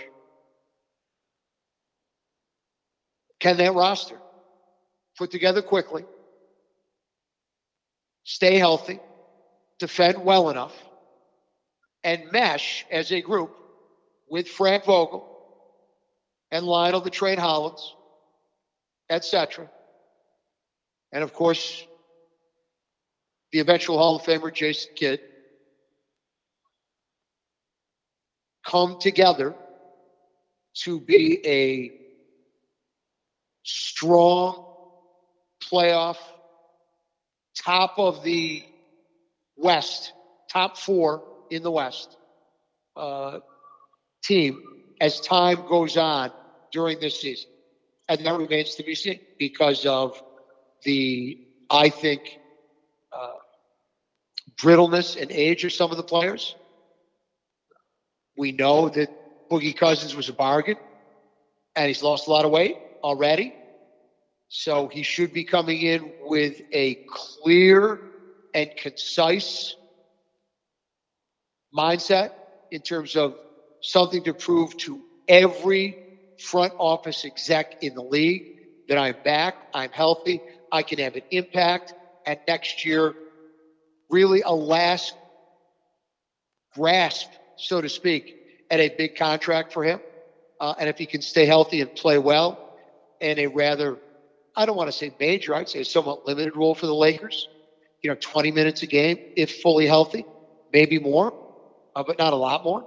[3.40, 4.18] Can that roster
[5.18, 6.06] put together quickly,
[8.24, 9.00] stay healthy,
[9.80, 10.76] defend well enough,
[12.04, 13.52] and mesh as a group
[14.30, 15.26] with Frank Vogel
[16.52, 17.96] and Lionel the Train Hollins,
[19.10, 19.70] etc.
[21.12, 21.86] And of course,
[23.52, 25.20] the eventual Hall of Famer Jason Kidd,
[28.66, 29.56] come together
[30.74, 31.92] to be a
[33.64, 34.66] strong
[35.62, 36.18] playoff,
[37.56, 38.64] top of the
[39.56, 40.14] West,
[40.52, 42.18] top four in the West
[42.96, 43.40] uh,
[44.24, 44.62] team
[45.00, 46.32] as time goes on
[46.72, 47.50] during this season.
[48.10, 50.22] And that remains to be seen because of
[50.84, 51.38] the,
[51.70, 52.38] I think,
[53.12, 53.34] uh,
[54.62, 56.56] brittleness and age of some of the players.
[58.38, 59.10] We know that
[59.50, 60.78] Boogie Cousins was a bargain
[61.76, 63.54] and he's lost a lot of weight already.
[64.56, 68.00] So he should be coming in with a clear
[68.54, 69.76] and concise
[71.76, 72.30] mindset
[72.70, 73.34] in terms of
[73.82, 75.98] something to prove to every
[76.38, 78.44] front office exec in the league
[78.88, 81.92] that I'm back, I'm healthy, I can have an impact,
[82.28, 83.16] and next year
[84.12, 85.16] really a last
[86.76, 88.36] grasp, so to speak,
[88.70, 90.00] at a big contract for him.
[90.60, 92.60] Uh, and if he can stay healthy and play well
[93.20, 93.98] and a rather,
[94.56, 97.48] I don't want to say major, I'd say a somewhat limited role for the Lakers,
[98.02, 100.26] you know, 20 minutes a game, if fully healthy,
[100.72, 101.34] maybe more,
[101.96, 102.86] uh, but not a lot more.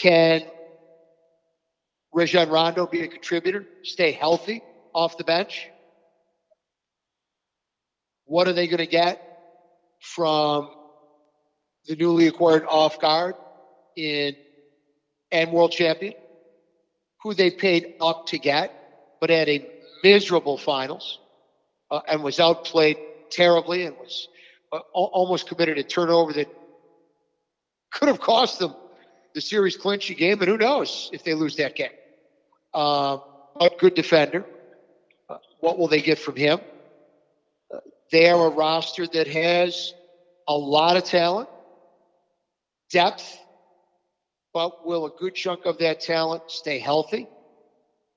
[0.00, 0.42] Can
[2.12, 4.62] Rajon Rondo be a contributor, stay healthy
[4.94, 5.68] off the bench?
[8.24, 9.20] What are they going to get
[10.00, 10.68] from
[11.86, 13.34] the newly acquired off guard
[13.96, 14.36] in
[15.30, 16.14] and world champion,
[17.22, 18.81] who they paid up to get,
[19.22, 19.64] but had a
[20.02, 21.20] miserable finals
[21.92, 22.96] uh, and was outplayed
[23.30, 24.26] terribly and was
[24.72, 26.48] uh, almost committed a turnover that
[27.92, 28.74] could have cost them
[29.32, 30.40] the series clinching game.
[30.40, 31.92] And who knows if they lose that game?
[32.74, 33.18] Uh,
[33.60, 34.44] a good defender.
[35.30, 36.58] Uh, what will they get from him?
[38.10, 39.94] They are a roster that has
[40.48, 41.48] a lot of talent,
[42.90, 43.38] depth,
[44.52, 47.28] but will a good chunk of that talent stay healthy?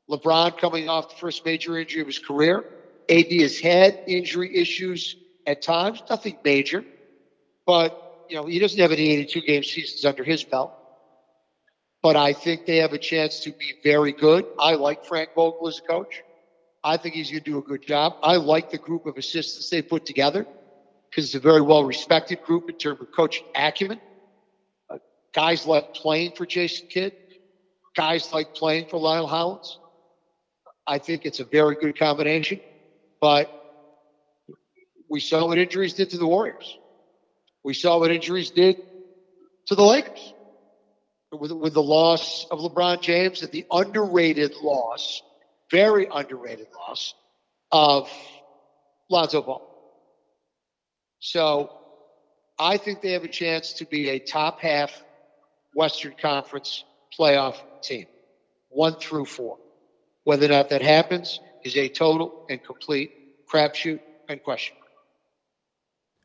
[0.10, 2.64] LeBron coming off the first major injury of his career.
[3.10, 6.86] AD has had injury issues at times, nothing major,
[7.66, 7.94] but
[8.30, 10.72] you know he doesn't have any 82 game seasons under his belt.
[12.02, 14.46] But I think they have a chance to be very good.
[14.60, 16.24] I like Frank Vogel as a coach.
[16.84, 18.14] I think he's going to do a good job.
[18.22, 20.46] I like the group of assistants they put together
[21.10, 24.00] because it's a very well respected group in terms of coaching acumen.
[24.90, 24.98] Uh,
[25.34, 27.14] guys like playing for Jason Kidd,
[27.96, 29.80] guys like playing for Lionel Hollins.
[30.88, 32.60] I think it's a very good combination,
[33.20, 33.52] but
[35.10, 36.78] we saw what injuries did to the Warriors.
[37.64, 38.78] We saw what injuries did
[39.68, 40.34] to the Lakers
[41.32, 45.22] with, with the loss of LeBron James and the underrated loss,
[45.72, 47.14] very underrated loss
[47.72, 48.10] of
[49.10, 49.68] Lonzo Ball.
[51.20, 51.72] So
[52.60, 54.92] I think they have a chance to be a top half
[55.74, 56.84] Western Conference
[57.18, 58.06] playoff team,
[58.70, 59.58] one through four.
[60.26, 64.76] Whether or not that happens is a total and complete crapshoot and question.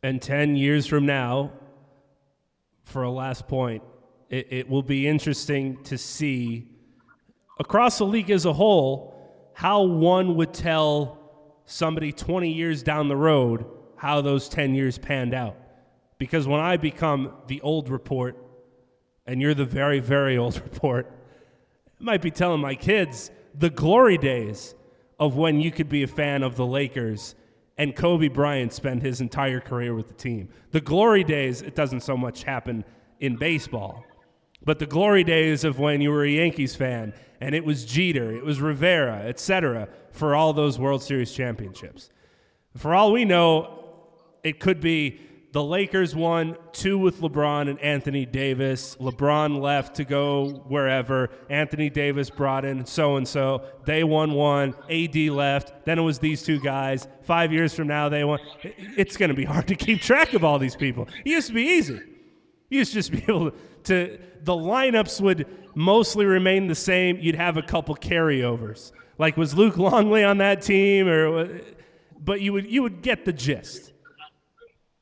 [0.03, 1.53] And 10 years from now,
[2.82, 3.82] for a last point,
[4.30, 6.66] it, it will be interesting to see
[7.59, 11.18] across the league as a whole how one would tell
[11.66, 15.57] somebody 20 years down the road how those 10 years panned out.
[16.16, 18.36] Because when I become the old report
[19.26, 21.12] and you're the very, very old report,
[22.01, 24.74] I might be telling my kids the glory days
[25.18, 27.34] of when you could be a fan of the Lakers
[27.76, 30.48] and Kobe Bryant spent his entire career with the team.
[30.70, 32.84] The glory days, it doesn't so much happen
[33.20, 34.05] in baseball,
[34.62, 38.32] but the glory days of when you were a Yankees fan and it was Jeter,
[38.32, 42.11] it was Rivera, etc., for all those World Series championships.
[42.76, 43.84] For all we know,
[44.44, 45.20] it could be
[45.53, 48.96] the Lakers won two with LeBron and Anthony Davis.
[49.01, 51.30] LeBron left to go wherever.
[51.48, 53.64] Anthony Davis brought in so and so.
[53.84, 54.76] They won one.
[54.88, 55.84] AD left.
[55.86, 57.09] Then it was these two guys.
[57.22, 58.38] Five years from now, they won.
[58.62, 61.09] It's going to be hard to keep track of all these people.
[61.24, 62.01] It used to be easy.
[62.68, 63.51] You used to just be able
[63.84, 67.18] to, the lineups would mostly remain the same.
[67.18, 68.92] You'd have a couple carryovers.
[69.18, 71.09] Like, was Luke Longley on that team?
[71.09, 71.61] or
[72.22, 73.89] But you would, you would get the gist.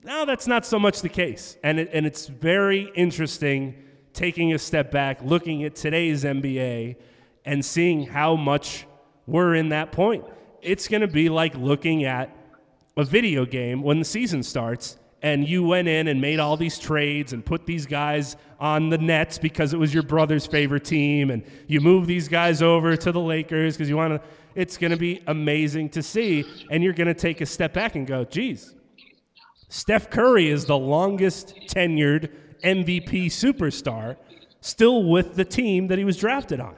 [0.03, 1.57] Now that's not so much the case.
[1.63, 3.75] And, it, and it's very interesting
[4.13, 6.97] taking a step back, looking at today's NBA,
[7.45, 8.87] and seeing how much
[9.27, 10.25] we're in that point.
[10.63, 12.35] It's going to be like looking at
[12.97, 16.79] a video game when the season starts and you went in and made all these
[16.79, 21.31] trades and put these guys on the Nets because it was your brother's favorite team
[21.31, 24.91] and you move these guys over to the Lakers because you want to it's going
[24.91, 28.25] to be amazing to see and you're going to take a step back and go
[28.25, 28.75] geez
[29.69, 32.31] Steph Curry is the longest tenured
[32.65, 34.17] MVP superstar
[34.61, 36.75] still with the team that he was drafted on.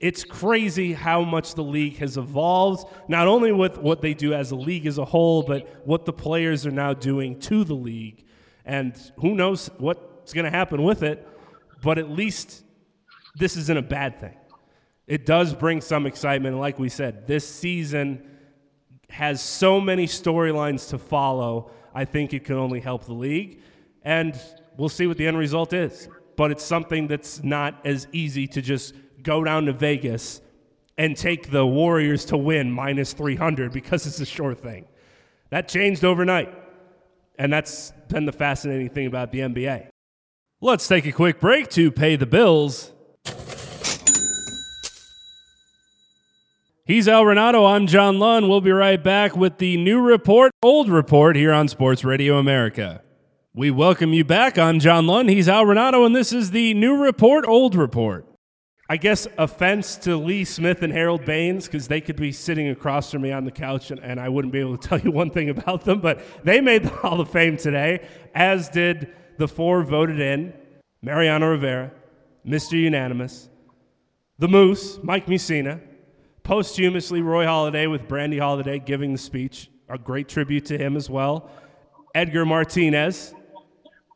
[0.00, 4.50] It's crazy how much the league has evolved, not only with what they do as
[4.50, 8.24] a league as a whole, but what the players are now doing to the league.
[8.64, 11.26] And who knows what's going to happen with it,
[11.82, 12.64] but at least
[13.36, 14.36] this isn't a bad thing.
[15.06, 16.58] It does bring some excitement.
[16.58, 18.28] Like we said, this season
[19.08, 23.60] has so many storylines to follow I think it can only help the league.
[24.02, 24.38] And
[24.76, 26.08] we'll see what the end result is.
[26.36, 30.40] But it's something that's not as easy to just go down to Vegas
[30.98, 34.86] and take the Warriors to win minus 300 because it's a sure thing.
[35.50, 36.52] That changed overnight.
[37.38, 39.88] And that's been the fascinating thing about the NBA.
[40.60, 42.91] Let's take a quick break to pay the bills.
[46.92, 47.66] He's Al Renauto.
[47.66, 48.50] I'm John Lund.
[48.50, 53.00] We'll be right back with the new report, old report here on Sports Radio America.
[53.54, 54.58] We welcome you back.
[54.58, 55.30] I'm John Lund.
[55.30, 58.26] He's Al Renauto, and this is the new report, old report.
[58.90, 63.10] I guess offense to Lee Smith and Harold Baines because they could be sitting across
[63.10, 65.30] from me on the couch and, and, I wouldn't be able to tell you one
[65.30, 69.82] thing about them, but they made the Hall of Fame today, as did the four
[69.82, 70.52] voted in
[71.00, 71.90] Mariano Rivera,
[72.46, 72.72] Mr.
[72.72, 73.48] Unanimous,
[74.38, 75.80] the Moose, Mike Mussina,
[76.42, 79.70] Posthumously, Roy Halladay with Brandy Halladay giving the speech.
[79.88, 81.50] A great tribute to him as well.
[82.14, 83.34] Edgar Martinez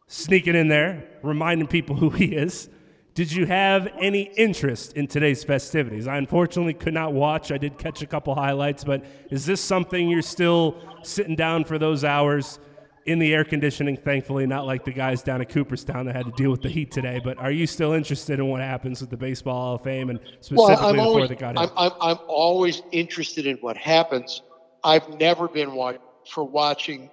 [0.08, 2.68] sneaking in there, reminding people who he is.
[3.14, 6.06] Did you have any interest in today's festivities?
[6.06, 7.52] I unfortunately could not watch.
[7.52, 11.78] I did catch a couple highlights, but is this something you're still sitting down for
[11.78, 12.58] those hours?
[13.06, 16.32] In the air conditioning, thankfully, not like the guys down at Cooperstown that had to
[16.32, 17.20] deal with the heat today.
[17.22, 20.18] But are you still interested in what happens with the Baseball Hall of Fame and
[20.40, 24.42] specifically well, I'm the always, got I'm, I'm, I'm, always interested in what happens.
[24.82, 25.98] I've never been one
[26.28, 27.10] for watching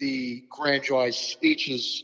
[0.00, 2.02] the grand jury's speeches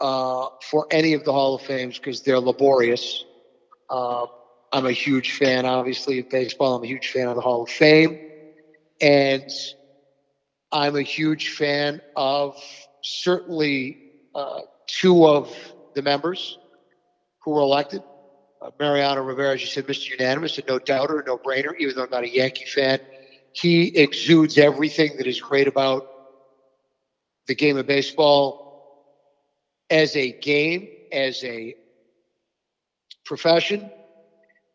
[0.00, 3.24] uh, for any of the Hall of Fames because they're laborious.
[3.90, 4.26] Uh,
[4.72, 6.76] I'm a huge fan, obviously, of baseball.
[6.76, 8.20] I'm a huge fan of the Hall of Fame.
[9.00, 9.50] And–
[10.72, 12.56] I'm a huge fan of
[13.02, 13.98] certainly
[14.34, 15.54] uh, two of
[15.94, 16.58] the members
[17.40, 18.02] who were elected
[18.62, 20.10] uh, Mariano Rivera, as you said, Mr.
[20.10, 23.00] Unanimous, a no doubter, a no brainer, even though I'm not a Yankee fan.
[23.52, 26.06] He exudes everything that is great about
[27.46, 28.60] the game of baseball
[29.88, 31.74] as a game, as a
[33.24, 33.90] profession,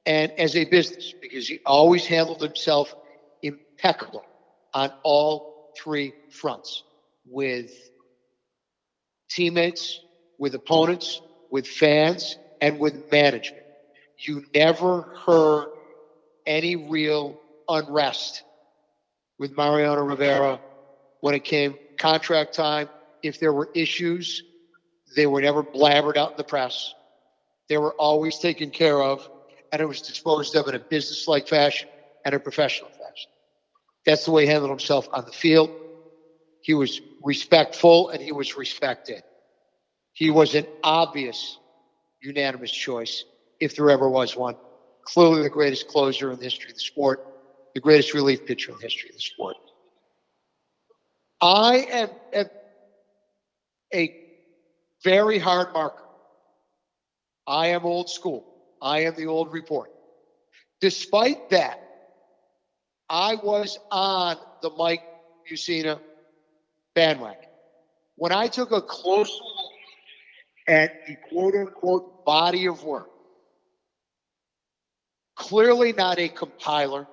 [0.05, 2.93] and as a business, because he always handled himself
[3.43, 4.23] impeccably
[4.73, 6.83] on all three fronts
[7.25, 7.71] with
[9.29, 10.01] teammates,
[10.37, 13.65] with opponents, with fans, and with management.
[14.25, 15.67] You never heard
[16.45, 18.43] any real unrest
[19.37, 20.59] with Mariano Rivera
[21.21, 22.89] when it came contract time.
[23.21, 24.43] If there were issues,
[25.15, 26.93] they were never blabbered out in the press.
[27.69, 29.27] They were always taken care of,
[29.71, 31.89] and it was disposed of in a business-like fashion
[32.23, 33.04] and a professional fashion.
[34.05, 35.69] That's the way he handled himself on the field.
[36.61, 39.23] He was respectful and he was respected.
[40.13, 41.57] He was an obvious
[42.21, 43.23] unanimous choice,
[43.59, 44.55] if there ever was one.
[45.03, 47.19] Clearly the greatest closer in the history of the sport,
[47.73, 49.57] the greatest relief pitcher in the history of the sport.
[51.41, 52.45] I am, am
[53.93, 54.15] a
[55.03, 56.01] very hard marker.
[57.45, 58.45] I am old school.
[58.81, 59.91] I am the old report.
[60.81, 61.84] Despite that,
[63.09, 65.03] I was on the Mike
[65.49, 65.99] Mussina
[66.95, 67.49] bandwagon.
[68.15, 69.71] When I took a close look
[70.67, 73.09] at the quote unquote body of work,
[75.35, 77.07] clearly not a compiler,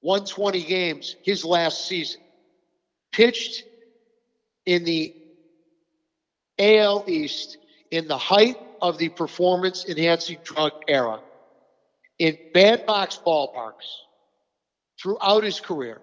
[0.00, 2.20] 120 games his last season,
[3.12, 3.62] pitched
[4.66, 5.14] in the
[6.58, 7.58] AL East
[7.90, 11.20] in the height of the performance enhancing drug era
[12.18, 14.03] in bandbox ballparks
[15.00, 16.00] throughout his career.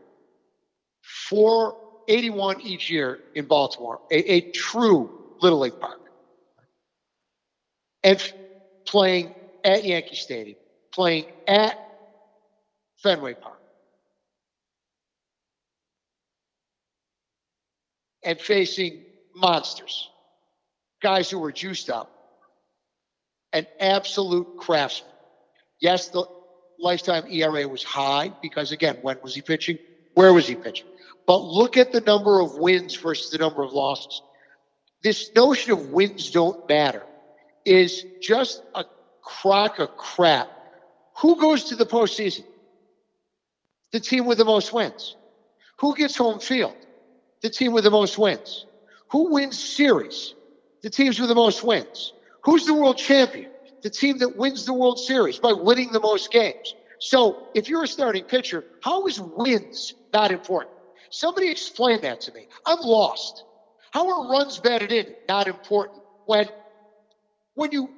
[1.29, 5.11] 481 each year in Baltimore, a, a true
[5.41, 5.99] Little League park.
[8.03, 8.21] And
[8.87, 9.33] playing
[9.63, 10.57] at Yankee Stadium,
[10.93, 11.77] playing at
[13.03, 13.59] Fenway Park.
[18.23, 19.03] And facing
[19.35, 20.09] monsters,
[21.01, 22.11] guys who were juiced up,
[23.53, 25.11] an absolute craftsman.
[25.79, 26.25] Yes, the
[26.81, 29.77] lifetime ERA was high because, again, when was he pitching?
[30.13, 30.87] Where was he pitching?
[31.25, 34.21] But look at the number of wins versus the number of losses.
[35.03, 37.03] This notion of wins don't matter
[37.65, 38.85] is just a
[39.23, 40.49] crock of crap.
[41.17, 42.45] Who goes to the postseason?
[43.91, 45.15] The team with the most wins.
[45.79, 46.75] Who gets home field?
[47.41, 48.65] The team with the most wins.
[49.09, 50.33] Who wins series?
[50.83, 52.13] The teams with the most wins.
[52.43, 53.49] Who's the world champion?
[53.83, 56.75] The team that wins the World Series by winning the most games.
[56.99, 60.71] So if you're a starting pitcher, how is wins not important?
[61.11, 62.47] Somebody explain that to me.
[62.65, 63.43] I'm lost.
[63.91, 66.47] How are runs batted in not important when
[67.55, 67.91] when you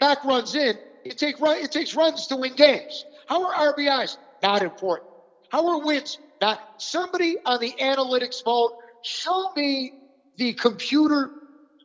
[0.00, 3.06] knock runs in, it take run, it takes runs to win games.
[3.26, 5.08] How are RBIs not important?
[5.50, 6.60] How are wins not?
[6.78, 8.72] Somebody on the analytics mode,
[9.02, 9.92] show me
[10.36, 11.30] the computer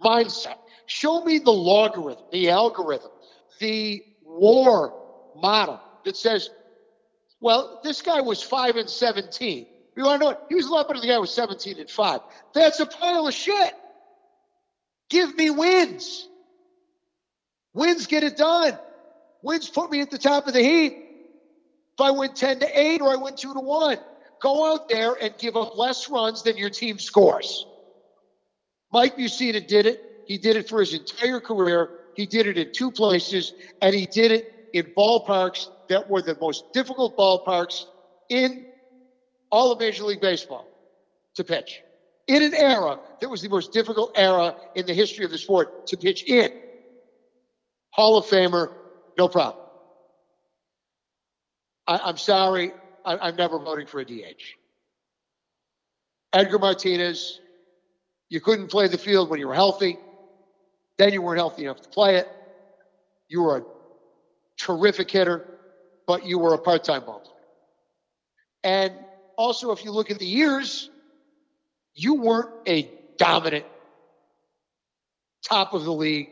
[0.04, 0.56] mindset.
[0.88, 3.12] Show me the logarithm, the algorithm,
[3.60, 4.94] the war
[5.36, 6.50] model that says,
[7.42, 9.66] well, this guy was five and seventeen.
[10.00, 10.46] You want to know what?
[10.48, 12.22] He was a lot better than the guy was 17 and 5.
[12.54, 13.74] That's a pile of shit.
[15.10, 16.26] Give me wins.
[17.74, 18.80] Wins get it done.
[19.42, 20.94] Wins put me at the top of the heap.
[20.94, 23.98] If I win 10 to 8 or I win 2 to 1,
[24.42, 27.66] go out there and give up less runs than your team scores.
[28.94, 30.02] Mike Mussina did it.
[30.26, 31.90] He did it for his entire career.
[32.20, 36.36] He did it in two places, and he did it in ballparks that were the
[36.42, 37.86] most difficult ballparks
[38.28, 38.66] in
[39.50, 40.68] all of Major League Baseball
[41.36, 41.80] to pitch
[42.28, 45.88] in an era that was the most difficult era in the history of the sport
[45.88, 46.50] to pitch in.
[47.92, 48.74] Hall of Famer,
[49.18, 49.66] no problem.
[51.88, 52.74] I, am sorry,
[53.06, 54.58] I, am never voting for a DH.
[56.34, 57.40] Edgar Martinez,
[58.28, 59.98] you couldn't play the field when you were healthy.
[61.00, 62.28] Then you weren't healthy enough to play it.
[63.30, 63.64] You were a
[64.58, 65.46] terrific hitter,
[66.06, 67.36] but you were a part time ball player.
[68.66, 68.94] And
[69.38, 70.90] also, if you look at the years,
[71.96, 73.66] you weren't a dominant,
[75.42, 76.32] top of the league,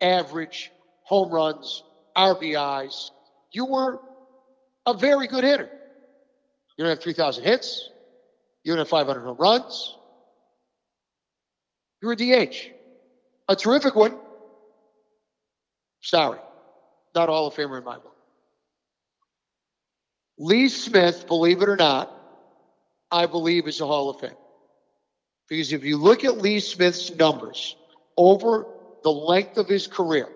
[0.00, 0.70] average,
[1.02, 1.82] home runs,
[2.16, 3.10] RBIs.
[3.50, 4.00] You were
[4.86, 5.68] a very good hitter.
[6.78, 7.90] You don't have 3,000 hits.
[8.62, 9.96] You don't have 500 home runs.
[12.00, 12.75] You're a DH.
[13.48, 14.16] A terrific one.
[16.00, 16.38] Sorry.
[17.14, 18.14] Not all of Famer in my book.
[20.38, 22.12] Lee Smith, believe it or not,
[23.10, 24.36] I believe is a Hall of Fame.
[25.48, 27.76] Because if you look at Lee Smith's numbers
[28.16, 28.66] over
[29.02, 30.28] the length of his career,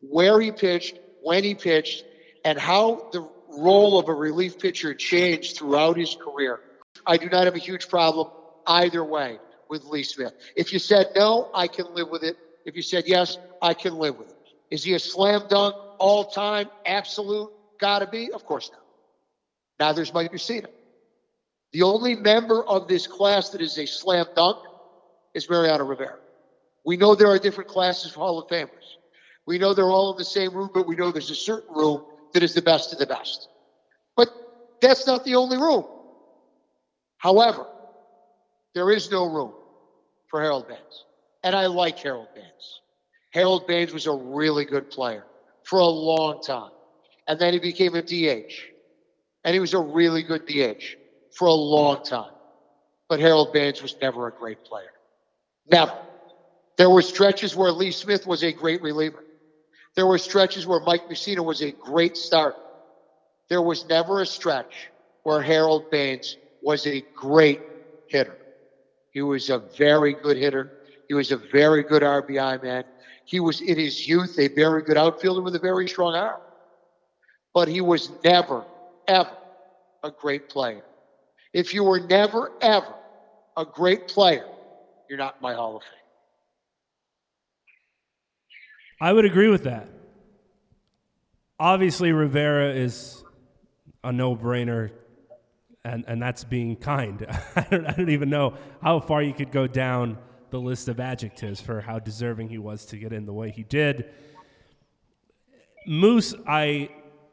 [0.00, 2.04] where he pitched, when he pitched,
[2.44, 6.60] and how the role of a relief pitcher changed throughout his career.
[7.06, 8.28] I do not have a huge problem
[8.66, 9.38] either way
[9.72, 10.34] with Lee Smith.
[10.54, 12.36] If you said no, I can live with it.
[12.66, 14.36] If you said yes, I can live with it.
[14.70, 17.50] Is he a slam dunk all time, absolute,
[17.80, 18.30] gotta be?
[18.32, 18.82] Of course not.
[19.80, 20.66] Now there's Mike Mussina.
[21.72, 24.58] The only member of this class that is a slam dunk
[25.32, 26.18] is Mariano Rivera.
[26.84, 28.68] We know there are different classes of Hall of Famers.
[29.46, 32.04] We know they're all in the same room, but we know there's a certain room
[32.34, 33.48] that is the best of the best.
[34.16, 34.28] But
[34.82, 35.86] that's not the only room.
[37.16, 37.66] However,
[38.74, 39.54] there is no room
[40.32, 41.04] for Harold Baines.
[41.44, 42.80] And I like Harold Baines.
[43.30, 45.24] Harold Baines was a really good player
[45.62, 46.70] for a long time.
[47.28, 48.52] And then he became a DH.
[49.44, 50.96] And he was a really good DH
[51.36, 52.32] for a long time.
[53.10, 54.92] But Harold Baines was never a great player.
[55.70, 55.96] Never.
[56.78, 59.22] There were stretches where Lee Smith was a great reliever.
[59.96, 62.56] There were stretches where Mike Mussina was a great starter.
[63.50, 64.88] There was never a stretch
[65.24, 67.60] where Harold Baines was a great
[68.08, 68.38] hitter.
[69.12, 70.72] He was a very good hitter.
[71.08, 72.84] He was a very good RBI man.
[73.24, 76.40] He was in his youth a very good outfielder with a very strong arm.
[77.54, 78.64] But he was never,
[79.06, 79.36] ever
[80.02, 80.82] a great player.
[81.52, 82.94] If you were never, ever
[83.56, 84.46] a great player,
[85.08, 85.90] you're not my Hall of Fame.
[89.00, 89.88] I would agree with that.
[91.58, 93.22] Obviously, Rivera is
[94.02, 94.90] a no brainer,
[95.84, 97.26] and, and that's being kind.
[97.56, 100.18] I, don't, I don't even know how far you could go down
[100.50, 103.62] the list of adjectives for how deserving he was to get in the way he
[103.62, 104.10] did.
[105.86, 106.90] Moose, I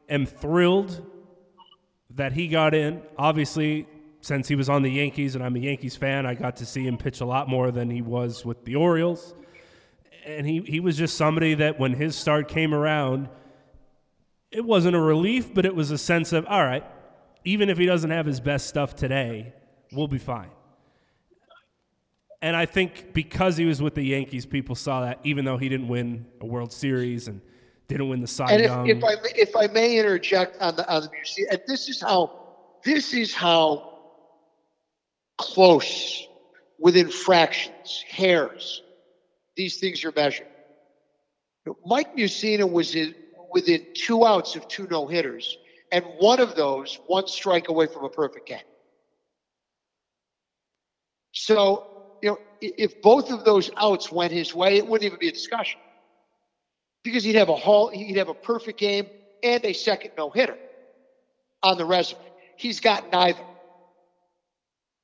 [0.08, 1.06] am thrilled
[2.10, 3.02] that he got in.
[3.16, 3.86] Obviously,
[4.20, 6.86] since he was on the Yankees and I'm a Yankees fan, I got to see
[6.86, 9.34] him pitch a lot more than he was with the Orioles.
[10.26, 13.28] And he, he was just somebody that when his start came around,
[14.50, 16.84] it wasn't a relief, but it was a sense of, all right,
[17.44, 19.52] even if he doesn't have his best stuff today,
[19.92, 20.50] we'll be fine.
[22.42, 25.68] And I think because he was with the Yankees, people saw that, even though he
[25.68, 27.40] didn't win a World Series and
[27.86, 28.88] didn't win the Cy and Young.
[28.88, 31.88] if, if I may, if I may interject on the on the music, and this
[31.88, 32.40] is how
[32.84, 33.98] this is how
[35.36, 36.26] close
[36.78, 38.82] within fractions, hairs,
[39.56, 40.46] these things are measured.
[41.84, 43.14] Mike Mussina was in,
[43.52, 45.58] within two outs of two no hitters,
[45.92, 48.58] and one of those one strike away from a perfect game.
[51.32, 51.86] So,
[52.22, 55.32] you know, if both of those outs went his way, it wouldn't even be a
[55.32, 55.80] discussion
[57.02, 59.06] because he'd have a whole, he'd have a perfect game
[59.42, 60.56] and a second no hitter
[61.62, 62.20] on the resume.
[62.56, 63.38] He's got neither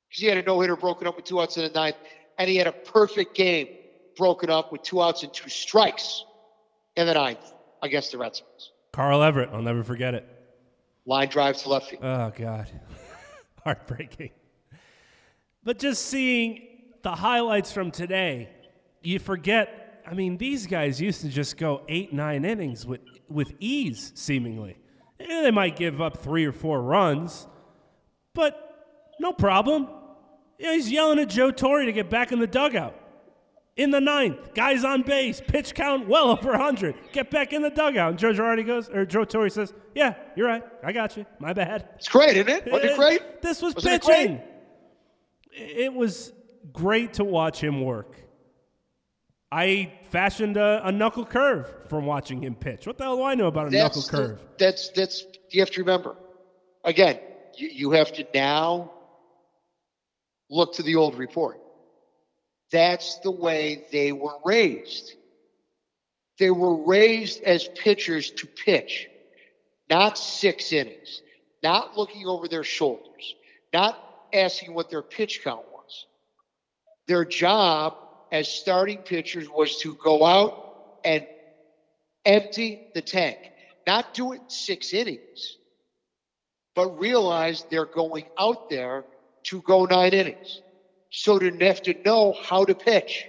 [0.09, 1.95] because he had a no hitter broken up with two outs in the ninth,
[2.37, 3.67] and he had a perfect game
[4.15, 6.23] broken up with two outs and two strikes
[6.95, 8.71] in the ninth against the Red Sox.
[8.93, 10.36] Carl Everett, I'll never forget it.
[11.07, 12.03] Line drive to left field.
[12.03, 12.69] Oh, God.
[13.63, 14.31] Heartbreaking.
[15.63, 16.67] But just seeing
[17.01, 18.49] the highlights from today,
[19.01, 20.03] you forget.
[20.05, 22.99] I mean, these guys used to just go eight, nine innings with,
[23.29, 24.77] with ease, seemingly.
[25.17, 27.47] They might give up three or four runs,
[28.33, 29.87] but no problem.
[30.59, 32.95] You know, he's yelling at Joe Torre to get back in the dugout.
[33.77, 36.95] In the ninth, guys on base, pitch count well over 100.
[37.11, 38.09] Get back in the dugout.
[38.09, 40.63] And Joe Girardi goes, or Joe Torre says, Yeah, you're right.
[40.83, 41.27] I got you.
[41.39, 41.87] My bad.
[41.95, 42.71] It's great, isn't it?
[42.71, 43.41] Wasn't it great?
[43.43, 44.41] This was Wasn't it pitching.
[45.51, 46.33] It, was
[46.73, 48.15] great to watch him work.
[49.51, 52.85] I fashioned a, a, knuckle curve from watching him pitch.
[52.85, 54.39] What the hell do I know about a That's knuckle curve?
[54.57, 56.15] That's that's you have to remember.
[56.83, 57.19] Again,
[57.55, 58.91] you, you have to now
[60.49, 61.59] look to the old report.
[62.71, 65.13] That's the way they were raised.
[66.39, 69.07] They were raised as pitchers to pitch,
[69.89, 71.21] not six innings,
[71.63, 73.35] not looking over their shoulders,
[73.73, 73.97] not
[74.33, 76.05] asking what their pitch count was.
[77.07, 77.95] Their job
[78.31, 81.25] as starting pitchers was to go out and
[82.25, 83.37] empty the tank,
[83.87, 85.57] not do it six innings,
[86.75, 89.05] but realize they're going out there
[89.43, 90.61] to go nine innings.
[91.09, 93.25] So to have to know how to pitch,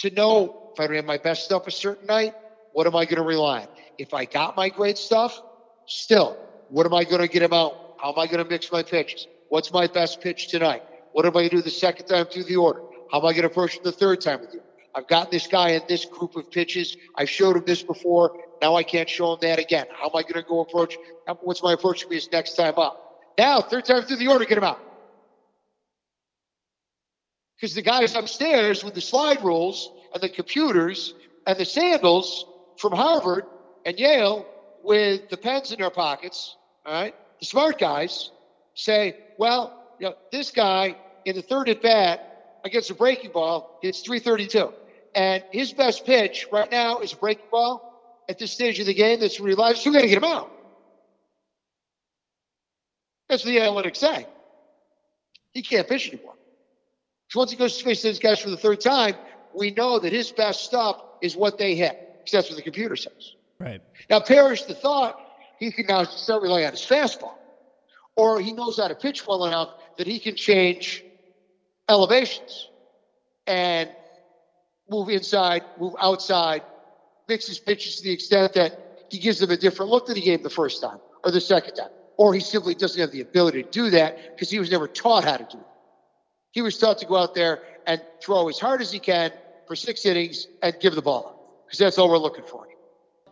[0.00, 2.34] to know if I have my best stuff a certain night,
[2.72, 3.68] what am I going to rely on?
[3.98, 5.40] If I got my great stuff,
[5.86, 6.36] still,
[6.68, 7.94] what am I going to get them out?
[7.98, 9.26] How am I going to mix my pitches?
[9.48, 10.82] What's my best pitch tonight?
[11.12, 12.82] What am I going to do the second time through the order?
[13.10, 14.60] How am I going to approach the third time with you?
[14.94, 16.96] I've got this guy in this group of pitches.
[17.14, 18.36] I've showed him this before.
[18.60, 19.86] Now I can't show him that again.
[19.94, 20.96] How am I going to go approach?
[21.40, 23.02] What's my approach to be his next time up?
[23.38, 24.80] Now, third time through the order, get him out.
[27.56, 31.14] Because the guys upstairs with the slide rules and the computers
[31.46, 32.44] and the sandals
[32.78, 33.44] from Harvard
[33.86, 34.46] And Yale,
[34.82, 38.30] with the pens in their pockets, all right, the smart guys
[38.74, 43.78] say, well, you know, this guy in the third at bat against a breaking ball
[43.82, 44.72] hits 332.
[45.14, 48.94] And his best pitch right now is a breaking ball at this stage of the
[48.94, 50.50] game that's realized, so we got to get him out.
[53.28, 54.26] That's what the analytics say.
[55.52, 56.34] He can't pitch anymore.
[57.36, 59.14] So once he goes to face those guys for the third time,
[59.54, 62.96] we know that his best stuff is what they hit, because that's what the computer
[62.96, 63.34] says.
[63.58, 63.82] Right.
[64.08, 65.20] Now, perish the thought,
[65.58, 67.34] he can now start relying on his fastball.
[68.16, 69.68] Or he knows how to pitch well enough
[69.98, 71.04] that he can change
[71.90, 72.70] elevations
[73.46, 73.90] and
[74.88, 76.62] move inside, move outside,
[77.28, 80.22] mix his pitches to the extent that he gives them a different look than he
[80.22, 81.90] gave the first time or the second time.
[82.16, 85.24] Or he simply doesn't have the ability to do that because he was never taught
[85.24, 85.66] how to do it.
[86.56, 89.30] He was taught to go out there and throw as hard as he can
[89.68, 92.66] for six innings and give the ball up because that's all we're looking for.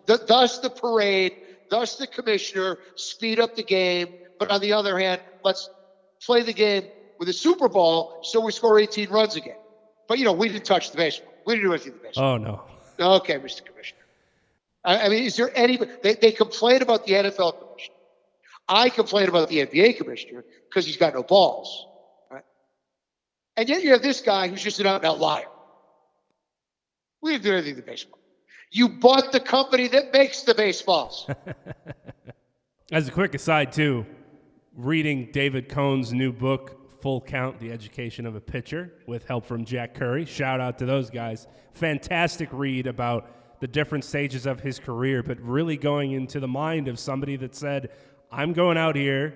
[0.05, 1.35] thus the parade,
[1.71, 4.09] thus the commissioner speed up the game.
[4.39, 5.71] But on the other hand, let's
[6.23, 6.85] play the game
[7.19, 9.57] with a Super Bowl so we score 18 runs again.
[10.07, 11.33] But you know, we didn't touch the baseball.
[11.47, 12.35] We didn't do anything to the baseball.
[12.35, 12.61] Oh no.
[13.01, 13.65] Okay, Mr.
[13.65, 14.03] Commissioner.
[14.85, 15.79] I, I mean, is there any?
[16.03, 17.97] They, they complain about the NFL commissioner.
[18.69, 21.87] I complain about the NBA commissioner because he's got no balls.
[23.57, 25.47] And yet you have this guy who's just an out and out liar.
[27.23, 28.19] We didn't do anything to baseball.
[28.71, 31.31] You bought the company that makes the baseballs.
[32.93, 34.05] As a quick aside, too,
[34.77, 39.65] reading David Cone's new book, Full Count The Education of a Pitcher, with help from
[39.65, 40.25] Jack Curry.
[40.25, 41.47] Shout out to those guys.
[41.73, 46.89] Fantastic read about the different stages of his career, but really going into the mind
[46.89, 47.91] of somebody that said,
[48.31, 49.35] I'm going out here,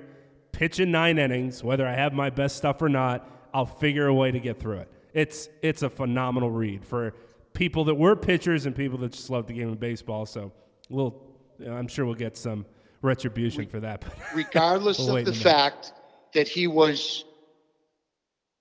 [0.52, 4.30] pitching nine innings, whether I have my best stuff or not, I'll figure a way
[4.30, 4.92] to get through it.
[5.14, 7.12] It's it's a phenomenal read for
[7.54, 10.26] people that were pitchers and people that just love the game of baseball.
[10.26, 10.52] So
[10.88, 11.20] we'll,
[11.66, 12.64] I'm sure we'll get some
[13.02, 14.04] retribution for that.
[14.32, 15.92] Regardless we'll of the fact
[16.34, 17.24] that he was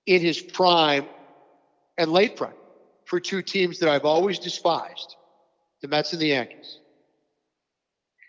[0.06, 1.06] in his prime
[1.96, 2.50] and late prime
[3.04, 5.14] for two teams that I've always despised,
[5.80, 6.80] the Mets and the Yankees.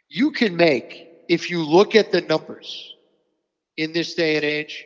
[0.08, 2.94] You can make if you look at the numbers
[3.76, 4.86] in this day and age,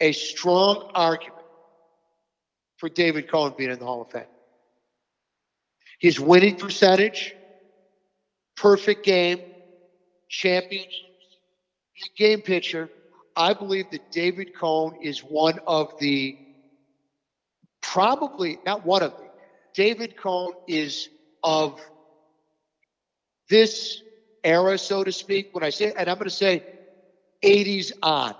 [0.00, 1.34] a strong argument
[2.78, 4.22] for David Cone being in the Hall of Fame.
[6.00, 7.34] His winning percentage,
[8.56, 9.38] perfect game,
[10.28, 10.92] championships,
[12.16, 12.88] game pitcher.
[13.34, 16.36] I believe that David Cone is one of the,
[17.82, 19.28] probably not one of the,
[19.74, 21.08] David Cone is
[21.42, 21.78] of
[23.48, 24.02] this
[24.44, 26.62] era, so to speak, when I say, and I'm going to say
[27.44, 28.34] 80s on.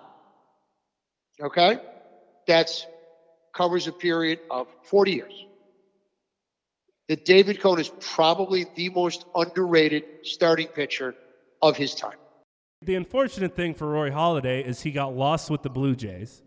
[1.40, 1.78] Okay?
[2.46, 2.86] That's
[3.54, 5.46] covers a period of 40 years.
[7.08, 11.14] That David Cone is probably the most underrated starting pitcher
[11.62, 12.18] of his time.
[12.82, 16.42] The unfortunate thing for Roy Halladay is he got lost with the Blue Jays.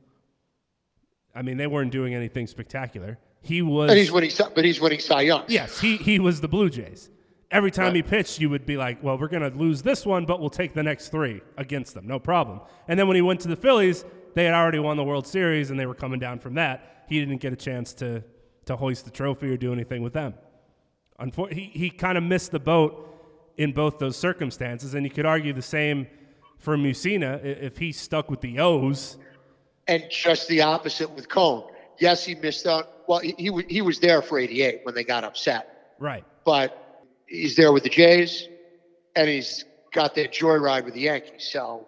[1.35, 3.17] I mean, they weren't doing anything spectacular.
[3.41, 4.31] He was, but he's winning.
[4.53, 5.45] But he's winning Cy Young.
[5.47, 7.09] Yes, he he was the Blue Jays
[7.51, 7.95] every time right.
[7.97, 10.49] he pitched, you would be like, well, we're going to lose this one, but we'll
[10.49, 12.07] take the next three against them.
[12.07, 12.61] No problem.
[12.87, 15.71] And then when he went to the Phillies, they had already won the World Series
[15.71, 17.05] and they were coming down from that.
[17.07, 18.23] He didn't get a chance to,
[18.65, 20.33] to hoist the trophy or do anything with them.
[21.19, 23.11] Unfor- he he kind of missed the boat
[23.57, 24.93] in both those circumstances.
[24.93, 26.07] And you could argue the same
[26.57, 29.17] for Mussina if he stuck with the O's.
[29.87, 31.69] And just the opposite with Cone.
[31.99, 32.87] Yes, he missed out.
[33.07, 35.95] Well, he, he, he was there for 88 when they got upset.
[35.99, 36.23] Right.
[36.45, 38.47] But he's there with the Jays,
[39.15, 41.49] and he's got that joyride with the Yankees.
[41.51, 41.87] So,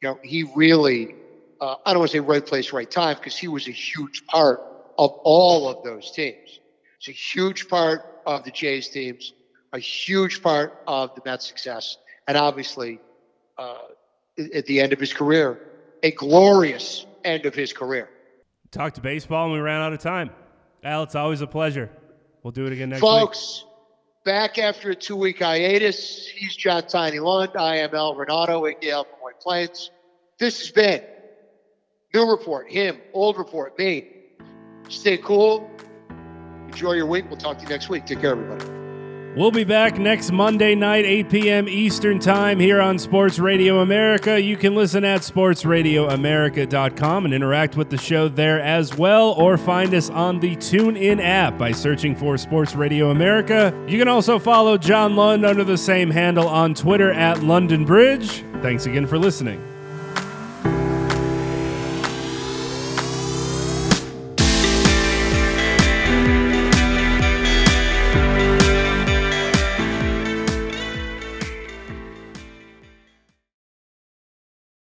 [0.00, 1.14] you know, he really,
[1.60, 4.26] uh, I don't want to say right place, right time, because he was a huge
[4.26, 4.60] part
[4.98, 6.60] of all of those teams.
[6.98, 9.32] It's a huge part of the Jays teams,
[9.72, 13.00] a huge part of the Mets' success, and obviously,
[13.58, 13.78] uh,
[14.54, 15.60] at the end of his career,
[16.02, 18.08] a glorious end of his career.
[18.70, 20.30] Talked to baseball, and we ran out of time.
[20.82, 21.90] Al, it's always a pleasure.
[22.42, 23.64] We'll do it again next Folks, week Folks,
[24.24, 26.26] back after a two week hiatus.
[26.28, 27.52] He's John Tiny Lund.
[27.56, 29.90] I am Al Renauto, aka from White Plains.
[30.38, 31.02] This has been
[32.14, 34.06] New Report, him, Old Report, me.
[34.88, 35.68] Stay cool.
[36.68, 37.24] Enjoy your week.
[37.28, 38.06] We'll talk to you next week.
[38.06, 38.70] Take care, everybody.
[39.36, 41.68] We'll be back next Monday night, 8 p.m.
[41.68, 44.40] Eastern Time here on Sports Radio America.
[44.40, 49.92] You can listen at sportsradioamerica.com and interact with the show there as well, or find
[49.92, 53.76] us on the TuneIn app by searching for Sports Radio America.
[53.88, 58.44] You can also follow John Lund under the same handle on Twitter at London Bridge.
[58.62, 59.73] Thanks again for listening.